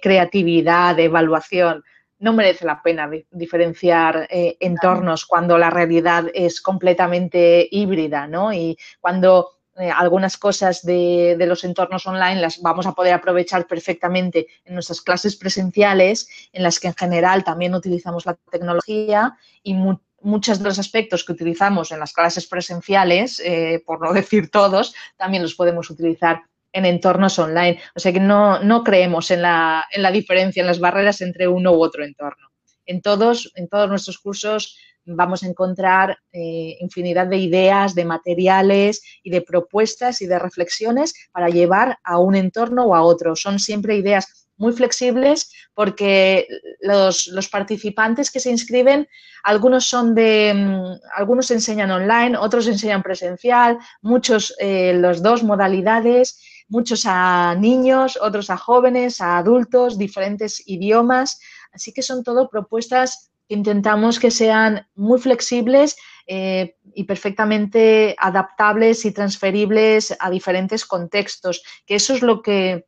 [0.00, 1.84] creatividad, de evaluación,
[2.22, 8.52] no merece la pena diferenciar eh, entornos cuando la realidad es completamente híbrida, ¿no?
[8.52, 14.46] Y cuando eh, algunas cosas de, los entornos online las vamos a poder aprovechar perfectamente
[14.64, 19.74] en nuestras clases presenciales, en las que en general también utilizamos la tecnología y
[20.20, 24.94] muchos de los aspectos que utilizamos en las clases presenciales, eh, por no decir todos,
[25.16, 26.42] también los podemos utilizar
[26.72, 27.80] en entornos online.
[27.94, 31.72] O sea que no, creemos en la, en la, diferencia, en las barreras entre uno
[31.72, 32.48] u otro entorno.
[32.86, 39.02] En todos, en todos nuestros cursos vamos a encontrar eh, infinidad de ideas, de materiales
[39.22, 43.34] y de propuestas y de reflexiones para llevar a un entorno o a otro.
[43.34, 46.46] Son siempre ideas muy flexibles porque
[46.80, 49.08] los, participantes que se inscriben,
[49.42, 56.40] algunos son de, mm, algunos enseñan online, otros enseñan presencial, muchos eh, los dos modalidades
[56.72, 61.38] muchos a niños, otros a jóvenes, a adultos, diferentes idiomas.
[61.70, 65.96] Así que son todo propuestas que intentamos que sean muy flexibles
[66.26, 72.86] eh, y perfectamente adaptables y transferibles a diferentes contextos, que eso es lo que,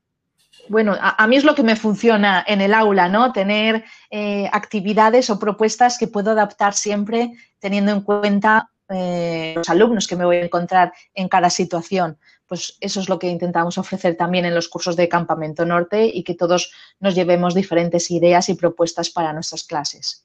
[0.71, 3.33] bueno, a, mí es lo que me funciona en el aula, ¿no?
[3.33, 10.07] Tener eh, actividades o propuestas que puedo adaptar siempre teniendo en cuenta eh, los alumnos
[10.07, 12.19] que me voy a encontrar en cada situación
[12.55, 16.23] pues eso es lo que intentamos ofrecer también en los cursos de Campamento Norte y
[16.23, 20.25] que todos nos llevemos diferentes ideas y propuestas para nuestras clases.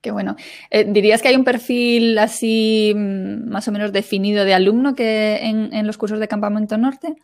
[0.00, 0.36] Qué bueno.
[0.70, 5.36] Eh, ¿Dirías que hay un perfil así mm, más o menos definido de alumno que
[5.42, 7.16] en, los cursos de Campamento Norte?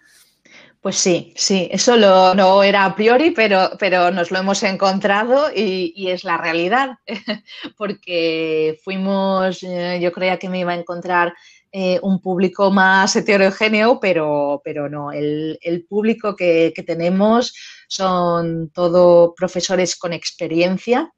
[0.82, 6.08] Pues sí, sí, eso no era a priori, pero, pero nos lo hemos encontrado y,
[6.08, 6.98] es la realidad,
[7.78, 11.32] porque fuimos, eh, yo creía que me iba a encontrar
[11.74, 17.54] eh, un público más heterogéneo, pero, pero no, el, público que, tenemos
[17.88, 21.10] son todo profesores con experiencia,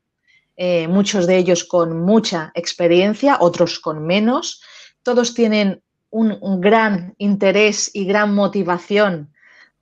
[0.56, 4.62] eh, muchos de ellos con mucha experiencia, otros con menos,
[5.02, 9.34] todos tienen un gran interés y gran motivación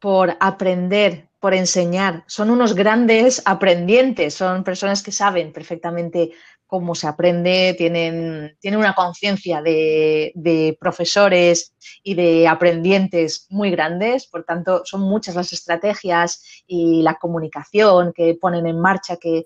[0.03, 2.25] por aprender, por enseñar.
[2.27, 6.33] Son unos grandes aprendientes, son personas que saben perfectamente
[6.73, 14.81] cómo se aprende, tienen, una conciencia de, profesores y de aprendientes muy grandes, por tanto
[14.87, 19.45] son muchas las estrategias y la comunicación que ponen en marcha que,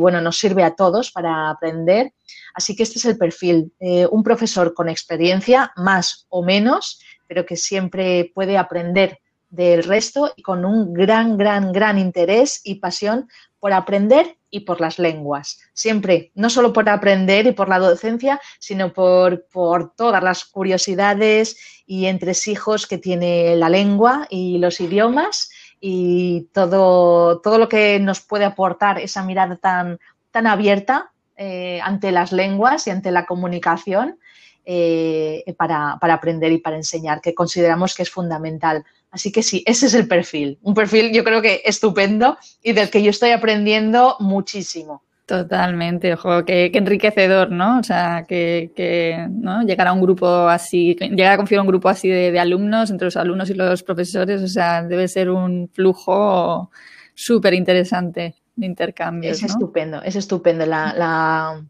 [0.00, 2.14] bueno, nos sirve a todos para aprender.
[2.54, 7.44] Así que este es el perfil, eh, un profesor con experiencia, más o menos, pero
[7.44, 9.18] que siempre puede aprender
[9.50, 13.28] del resto y con un gran, gran, gran interés y pasión
[13.62, 15.60] por aprender y por las lenguas.
[15.72, 21.84] Siempre, no solo por aprender y por la docencia, sino por, por todas las curiosidades
[21.86, 25.48] y entresijos que tiene la lengua y los idiomas
[25.80, 30.00] y todo, todo lo que nos puede aportar esa mirada tan,
[30.32, 34.18] tan abierta eh, ante las lenguas y ante la comunicación
[34.64, 39.62] eh, para, para aprender y para enseñar, que consideramos que es fundamental Así que sí,
[39.66, 40.58] ese es el perfil.
[40.62, 45.02] Un perfil yo creo que estupendo y del que yo estoy aprendiendo muchísimo.
[45.26, 47.78] Totalmente, ojo, qué, enriquecedor, ¿no?
[47.78, 49.62] O sea, que, ¿no?
[49.62, 53.04] llegar a un grupo así, llegar a confiar a un grupo así de, alumnos, entre
[53.04, 56.70] los alumnos y los profesores, o sea, debe ser un flujo
[57.14, 59.30] súper interesante de intercambio.
[59.30, 60.66] Es estupendo, es estupendo.
[60.66, 61.62] la, la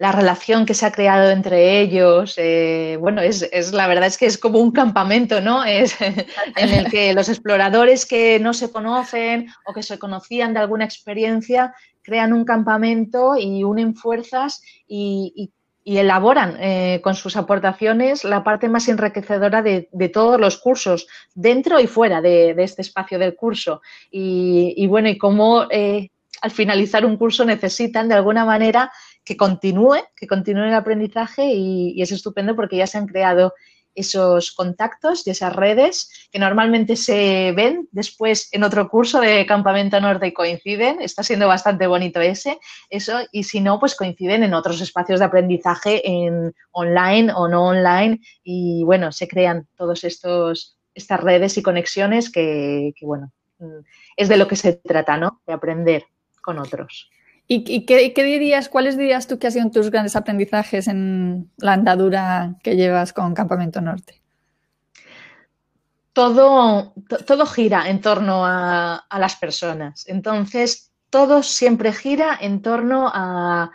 [0.00, 4.38] relación que se ha creado entre ellos, eh, bueno, es, la verdad es que es
[4.38, 5.62] como un campamento, ¿no?
[5.62, 5.94] Es
[6.56, 10.86] en el que los exploradores que no se conocen o que se conocían de alguna
[10.86, 15.52] experiencia crean un campamento y unen fuerzas y,
[15.84, 21.88] elaboran eh, con sus aportaciones la parte más enriquecedora de, todos los cursos, dentro y
[21.88, 23.82] fuera de, este espacio del curso.
[24.10, 28.92] Y, bueno, y cómo eh, al finalizar un curso necesitan de alguna manera
[29.24, 33.54] que continúe, que continúe el aprendizaje y, es estupendo porque ya se han creado
[33.94, 40.00] esos contactos y esas redes que normalmente se ven después en otro curso de Campamento
[40.00, 41.02] Norte y coinciden.
[41.02, 42.58] Está siendo bastante bonito ese,
[42.88, 47.66] eso, y si no, pues coinciden en otros espacios de aprendizaje en online o no
[47.66, 53.32] online y bueno, se crean todos estos estas redes y conexiones que, que bueno,
[54.16, 55.40] es de lo que se trata, ¿no?
[55.46, 56.04] De aprender
[56.42, 57.10] con otros.
[57.52, 62.54] ¿Y, qué, dirías, cuáles dirías tú que han sido tus grandes aprendizajes en la andadura
[62.62, 64.22] que llevas con Campamento Norte?
[66.12, 66.94] Todo,
[67.26, 70.04] todo gira en torno a, las personas.
[70.06, 73.72] Entonces, todo siempre gira en torno a,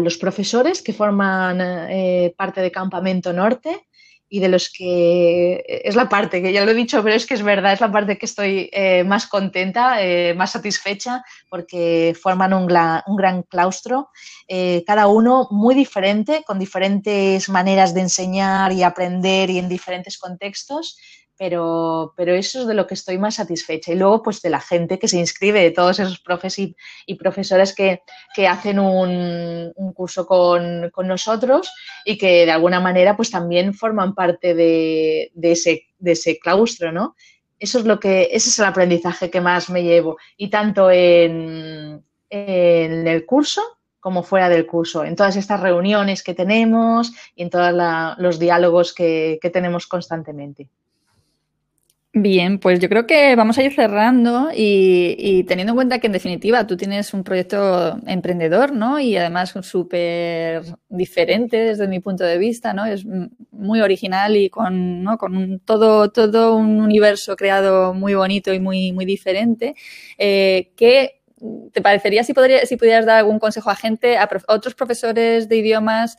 [0.00, 3.86] los profesores que forman eh, parte de Campamento Norte
[4.28, 7.34] y de los que es la parte que ya lo he dicho, pero es que
[7.34, 12.52] es verdad, es la parte que estoy eh, más contenta, eh, más satisfecha, porque forman
[12.52, 14.10] un, gran claustro,
[14.46, 20.18] eh, cada uno muy diferente, con diferentes maneras de enseñar y aprender y en diferentes
[20.18, 20.98] contextos,
[21.38, 23.92] pero, pero eso es de lo que estoy más satisfecha.
[23.92, 26.74] Y luego, pues de la gente que se inscribe, de todos esos profes y,
[27.14, 28.02] profesores que,
[28.48, 31.72] hacen un, curso con, nosotros
[32.04, 37.14] y que de alguna manera, pues también forman parte de, ese, de ese claustro, ¿no?
[37.60, 40.18] Eso es lo que, ese es el aprendizaje que más me llevo.
[40.36, 43.62] Y tanto en, en el curso
[44.00, 47.72] como fuera del curso, en todas estas reuniones que tenemos y en todos
[48.18, 50.68] los diálogos que tenemos constantemente.
[52.14, 56.14] Bien, pues yo creo que vamos a ir cerrando y, teniendo en cuenta que en
[56.14, 58.98] definitiva tú tienes un proyecto emprendedor, ¿no?
[58.98, 62.86] Y además súper diferente desde mi punto de vista, ¿no?
[62.86, 63.04] Es
[63.52, 65.18] muy original y con, ¿no?
[65.18, 69.74] con un, todo, todo un universo creado muy bonito y muy, muy diferente.
[70.16, 71.20] Eh, ¿Qué
[71.72, 75.56] te parecería si, podría, si pudieras dar algún consejo a gente, a otros profesores de
[75.56, 76.16] idiomas?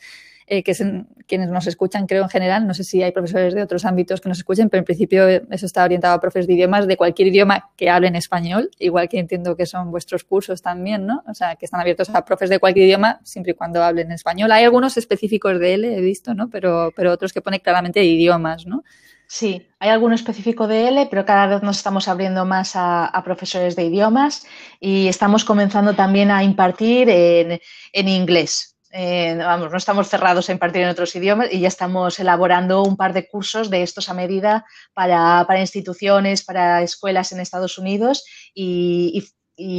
[0.51, 2.67] Eh, que son quienes nos escuchan, creo en general.
[2.67, 5.65] No sé si hay profesores de otros ámbitos que nos escuchen, pero en principio eso
[5.65, 9.55] está orientado a profes de idiomas de cualquier idioma que hablen español, igual que entiendo
[9.55, 11.23] que son vuestros cursos también, ¿no?
[11.27, 14.51] O sea, que están abiertos a profes de cualquier idioma siempre y cuando hablen español.
[14.51, 16.49] Hay algunos específicos de él, he visto, ¿no?
[16.49, 18.83] Pero, pero otros que ponen claramente idiomas, ¿no?
[19.27, 23.75] Sí, hay alguno específico de L, pero cada vez nos estamos abriendo más a, profesores
[23.75, 24.47] de idiomas
[24.79, 27.59] y estamos comenzando también a impartir en,
[27.93, 32.19] en inglés eh, vamos, no estamos cerrados a impartir en otros idiomas y ya estamos
[32.19, 37.77] elaborando un par de cursos de estos a medida para, instituciones, para escuelas en Estados
[37.77, 39.23] Unidos y,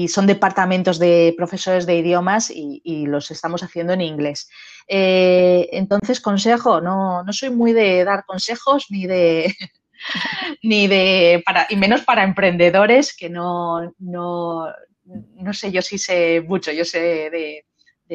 [0.08, 4.48] son departamentos de profesores de idiomas y, los estamos haciendo en inglés.
[4.86, 9.54] Eh, entonces, consejo, no, no soy muy de dar consejos ni de
[10.62, 14.66] ni de para, y menos para emprendedores que no, no,
[15.04, 17.64] no sé yo si sé mucho, yo sé de,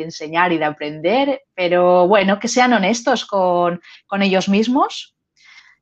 [0.04, 3.80] enseñar y de aprender, pero bueno, que sean honestos con,
[4.22, 5.16] ellos mismos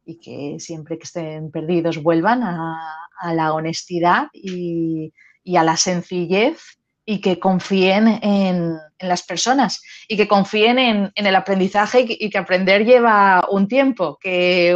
[0.05, 2.99] y que siempre que estén perdidos vuelvan a,
[3.33, 5.13] la honestidad y,
[5.55, 6.59] a la sencillez
[7.05, 12.85] y que confíen en, las personas y que confíen en, el aprendizaje y que, aprender
[12.85, 14.75] lleva un tiempo, que,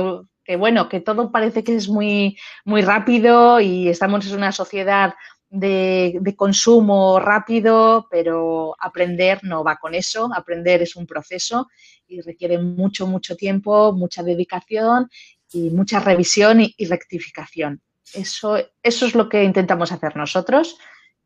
[0.58, 5.14] bueno, que todo parece que es muy, muy rápido y estamos en una sociedad
[5.50, 10.30] de, consumo rápido, pero aprender no va con eso.
[10.34, 11.68] Aprender es un proceso
[12.08, 15.10] y requiere mucho, mucho tiempo, mucha dedicación
[15.52, 17.82] y mucha revisión y, rectificación.
[18.14, 20.78] Eso, eso es lo que intentamos hacer nosotros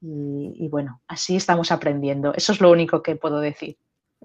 [0.02, 2.34] y, bueno, así estamos aprendiendo.
[2.34, 3.78] Eso es lo único que puedo decir.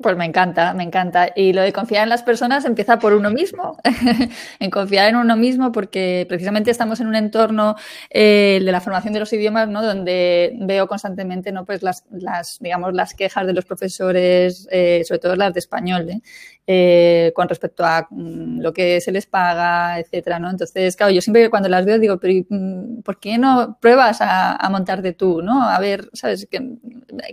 [0.03, 1.31] Pues me encanta, me encanta.
[1.35, 3.79] Y lo de confiar en las personas empieza por uno mismo,
[4.61, 7.77] en confiar en uno mismo, porque precisamente estamos en un entorno
[8.11, 9.83] eh, de la formación de los idiomas, ¿no?
[9.83, 11.65] Donde veo constantemente, ¿no?
[11.65, 16.11] Pues las, las digamos, las quejas de los profesores, eh, sobre todo las de español,
[16.11, 16.21] ¿eh?
[16.67, 20.51] Eh, con respecto a mm, lo que se les paga, etcétera, ¿no?
[20.51, 24.57] Entonces, claro, yo siempre cuando las veo digo, pero mm, ¿por qué no pruebas a,
[24.57, 25.63] a montarte tú, no?
[25.63, 26.49] A ver, ¿sabes?
[26.51, 26.61] Que,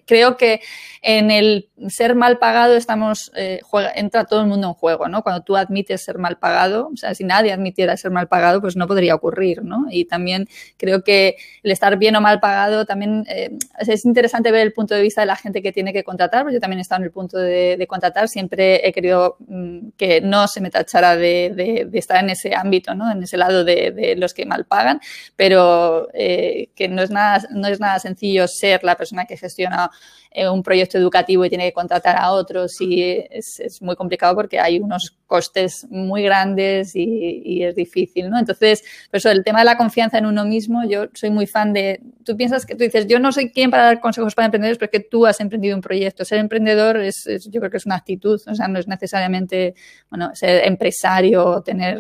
[0.05, 0.61] creo que
[1.01, 3.61] en el ser mal pagado estamos, eh,
[3.95, 5.23] entra todo el mundo en juego, ¿no?
[5.23, 8.75] Cuando tú admites ser mal pagado, o sea, si nadie admitiera ser mal pagado, pues
[8.75, 9.86] no podría ocurrir, ¿no?
[9.89, 14.61] Y también creo que el estar bien o mal pagado también eh, es interesante ver
[14.61, 16.81] el punto de vista de la gente que tiene que contratar, porque yo también he
[16.81, 21.15] estado en el punto de contratar, siempre he querido Mm, que no se me tachara
[21.15, 23.11] de, estar en ese ámbito, ¿no?
[23.11, 24.99] en ese lado de, los que mal pagan,
[25.36, 29.89] pero eh, que no es, nada, no es nada sencillo ser la persona que gestiona
[30.32, 34.36] eh, un proyecto educativo y tiene que contratar a otros y es, es muy complicado
[34.36, 38.38] porque hay unos costes muy grandes y, es difícil, ¿no?
[38.38, 42.01] Entonces, por el tema de la confianza en uno mismo, yo soy muy fan de,
[42.23, 44.91] tú piensas que tú dices, yo no soy quien para dar consejos para emprendedores, pero
[44.91, 46.23] que tú has emprendido un proyecto.
[46.23, 49.73] Ser emprendedor es, yo creo que es una actitud, o sea, no es necesariamente,
[50.11, 51.99] bueno, ser empresario, tener,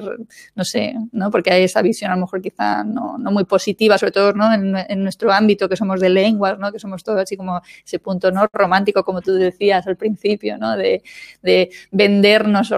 [0.53, 1.31] no sé, ¿no?
[1.31, 4.53] Porque hay esa visión a lo mejor quizá no, no muy positiva, sobre todo, ¿no?
[4.53, 6.71] En, nuestro ámbito que somos de lenguas, ¿no?
[6.71, 8.47] Que somos todos así como ese punto ¿no?
[8.53, 10.77] romántico, como tú decías al principio, ¿no?
[10.77, 11.01] de,
[11.41, 12.69] de vendernos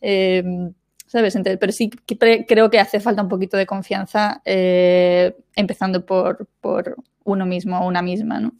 [0.00, 0.42] Eh,
[1.06, 1.36] ¿Sabes?
[1.60, 7.44] pero sí creo que hace falta un poquito de confianza, eh, empezando por, por uno
[7.44, 8.54] mismo o una misma, ¿no?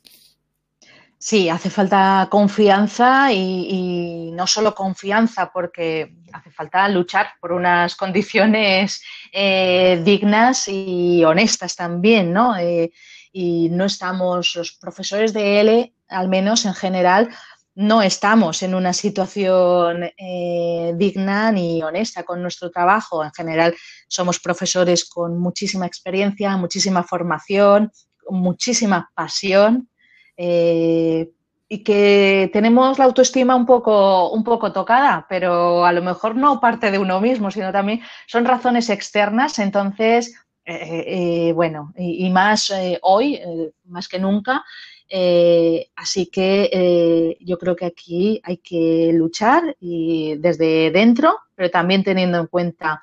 [1.16, 9.03] Sí, hace falta confianza y, no solo confianza, porque hace falta luchar por unas condiciones
[9.33, 12.55] eh, dignas y honestas también, ¿no?
[13.33, 17.30] y no estamos, los profesores de L, al menos en general,
[17.75, 23.25] no estamos en una situación eh, digna ni honesta con nuestro trabajo.
[23.25, 23.75] En general,
[24.09, 27.91] somos profesores con muchísima experiencia, muchísima formación,
[28.29, 29.89] muchísima pasión
[30.37, 31.31] eh,
[31.68, 36.61] y que tenemos la autoestima un poco, un poco tocada, pero a lo mejor no
[36.61, 39.59] parte de uno mismo, sino también son razones externas.
[39.59, 40.35] Entonces,
[40.66, 42.70] eh, bueno, y, más
[43.01, 43.41] hoy,
[43.85, 44.62] más que nunca.
[45.94, 52.38] Así que yo creo que aquí hay que luchar y desde dentro, pero también teniendo
[52.38, 53.02] en cuenta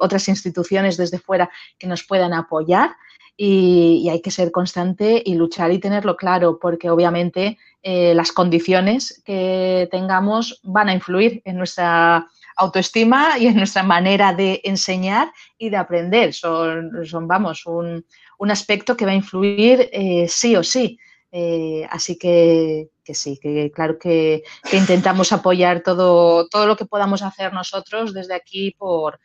[0.00, 2.90] otras instituciones desde fuera que nos puedan apoyar.
[3.34, 9.88] Y, hay que ser constante y luchar y tenerlo claro, porque obviamente las condiciones que
[9.90, 12.26] tengamos van a influir en nuestra
[12.56, 16.32] autoestima y en nuestra manera de enseñar y de aprender.
[16.34, 18.04] Son, son vamos, un,
[18.50, 20.98] aspecto que va a influir eh, sí o sí.
[21.32, 27.52] Eh, así que, sí, que claro que, intentamos apoyar todo, todo lo que podamos hacer
[27.52, 29.18] nosotros desde aquí por,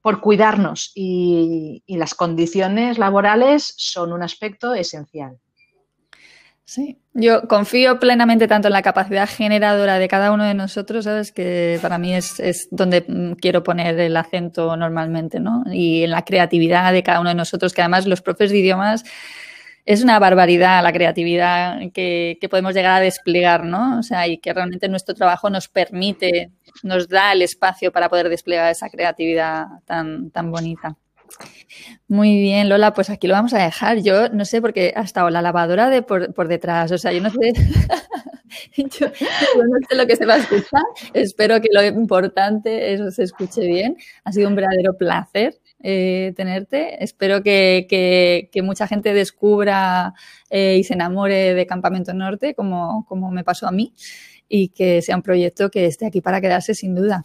[0.00, 5.38] por cuidarnos y las condiciones laborales son un aspecto esencial.
[6.68, 11.32] Sí, yo confío plenamente tanto en la capacidad generadora de cada uno de nosotros, ¿sabes?
[11.32, 15.64] Que para mí es, es donde mm, quiero poner el acento normalmente, ¿no?
[15.72, 19.04] Y en la creatividad de cada uno de nosotros, que además los profes de idiomas
[19.88, 23.98] es una barbaridad la creatividad que, podemos llegar a desplegar, ¿no?
[23.98, 26.50] O sea, y que realmente nuestro trabajo nos permite,
[26.82, 30.94] nos da el espacio para poder desplegar esa creatividad tan, tan bonita.
[32.06, 34.02] Muy bien, Lola, pues aquí lo vamos a dejar.
[34.02, 37.30] Yo no sé, porque ha estado la lavadora de por, detrás, o sea, yo no
[37.30, 37.52] sé.
[38.76, 40.82] yo, no sé lo que se va a escuchar.
[41.14, 43.96] Espero que lo importante eso se escuche bien.
[44.24, 47.02] Ha sido un verdadero placer eh, tenerte.
[47.02, 50.14] Espero que, mucha gente descubra
[50.50, 53.94] eh, y se enamore de Campamento Norte, como, como me pasó a mí,
[54.48, 57.24] y que sea un proyecto que esté aquí para quedarse sin duda.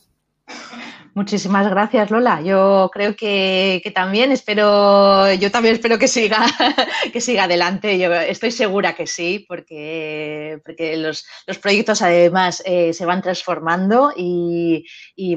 [1.15, 2.41] Muchísimas gracias, Lola.
[2.41, 6.39] Yo creo que, también espero, yo también espero que siga,
[7.13, 7.99] que siga adelante.
[7.99, 11.23] Yo estoy segura que sí, porque, porque los,
[11.61, 14.85] proyectos además eh, se van transformando y,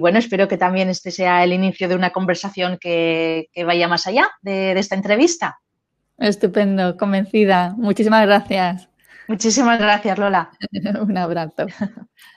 [0.00, 4.30] bueno, espero que también este sea el inicio de una conversación que, vaya más allá
[4.40, 5.60] de, de esta entrevista.
[6.16, 7.74] Estupendo, convencida.
[7.76, 8.88] Muchísimas gracias.
[9.28, 10.50] Muchísimas gracias, Lola.
[11.00, 11.66] Un abrazo.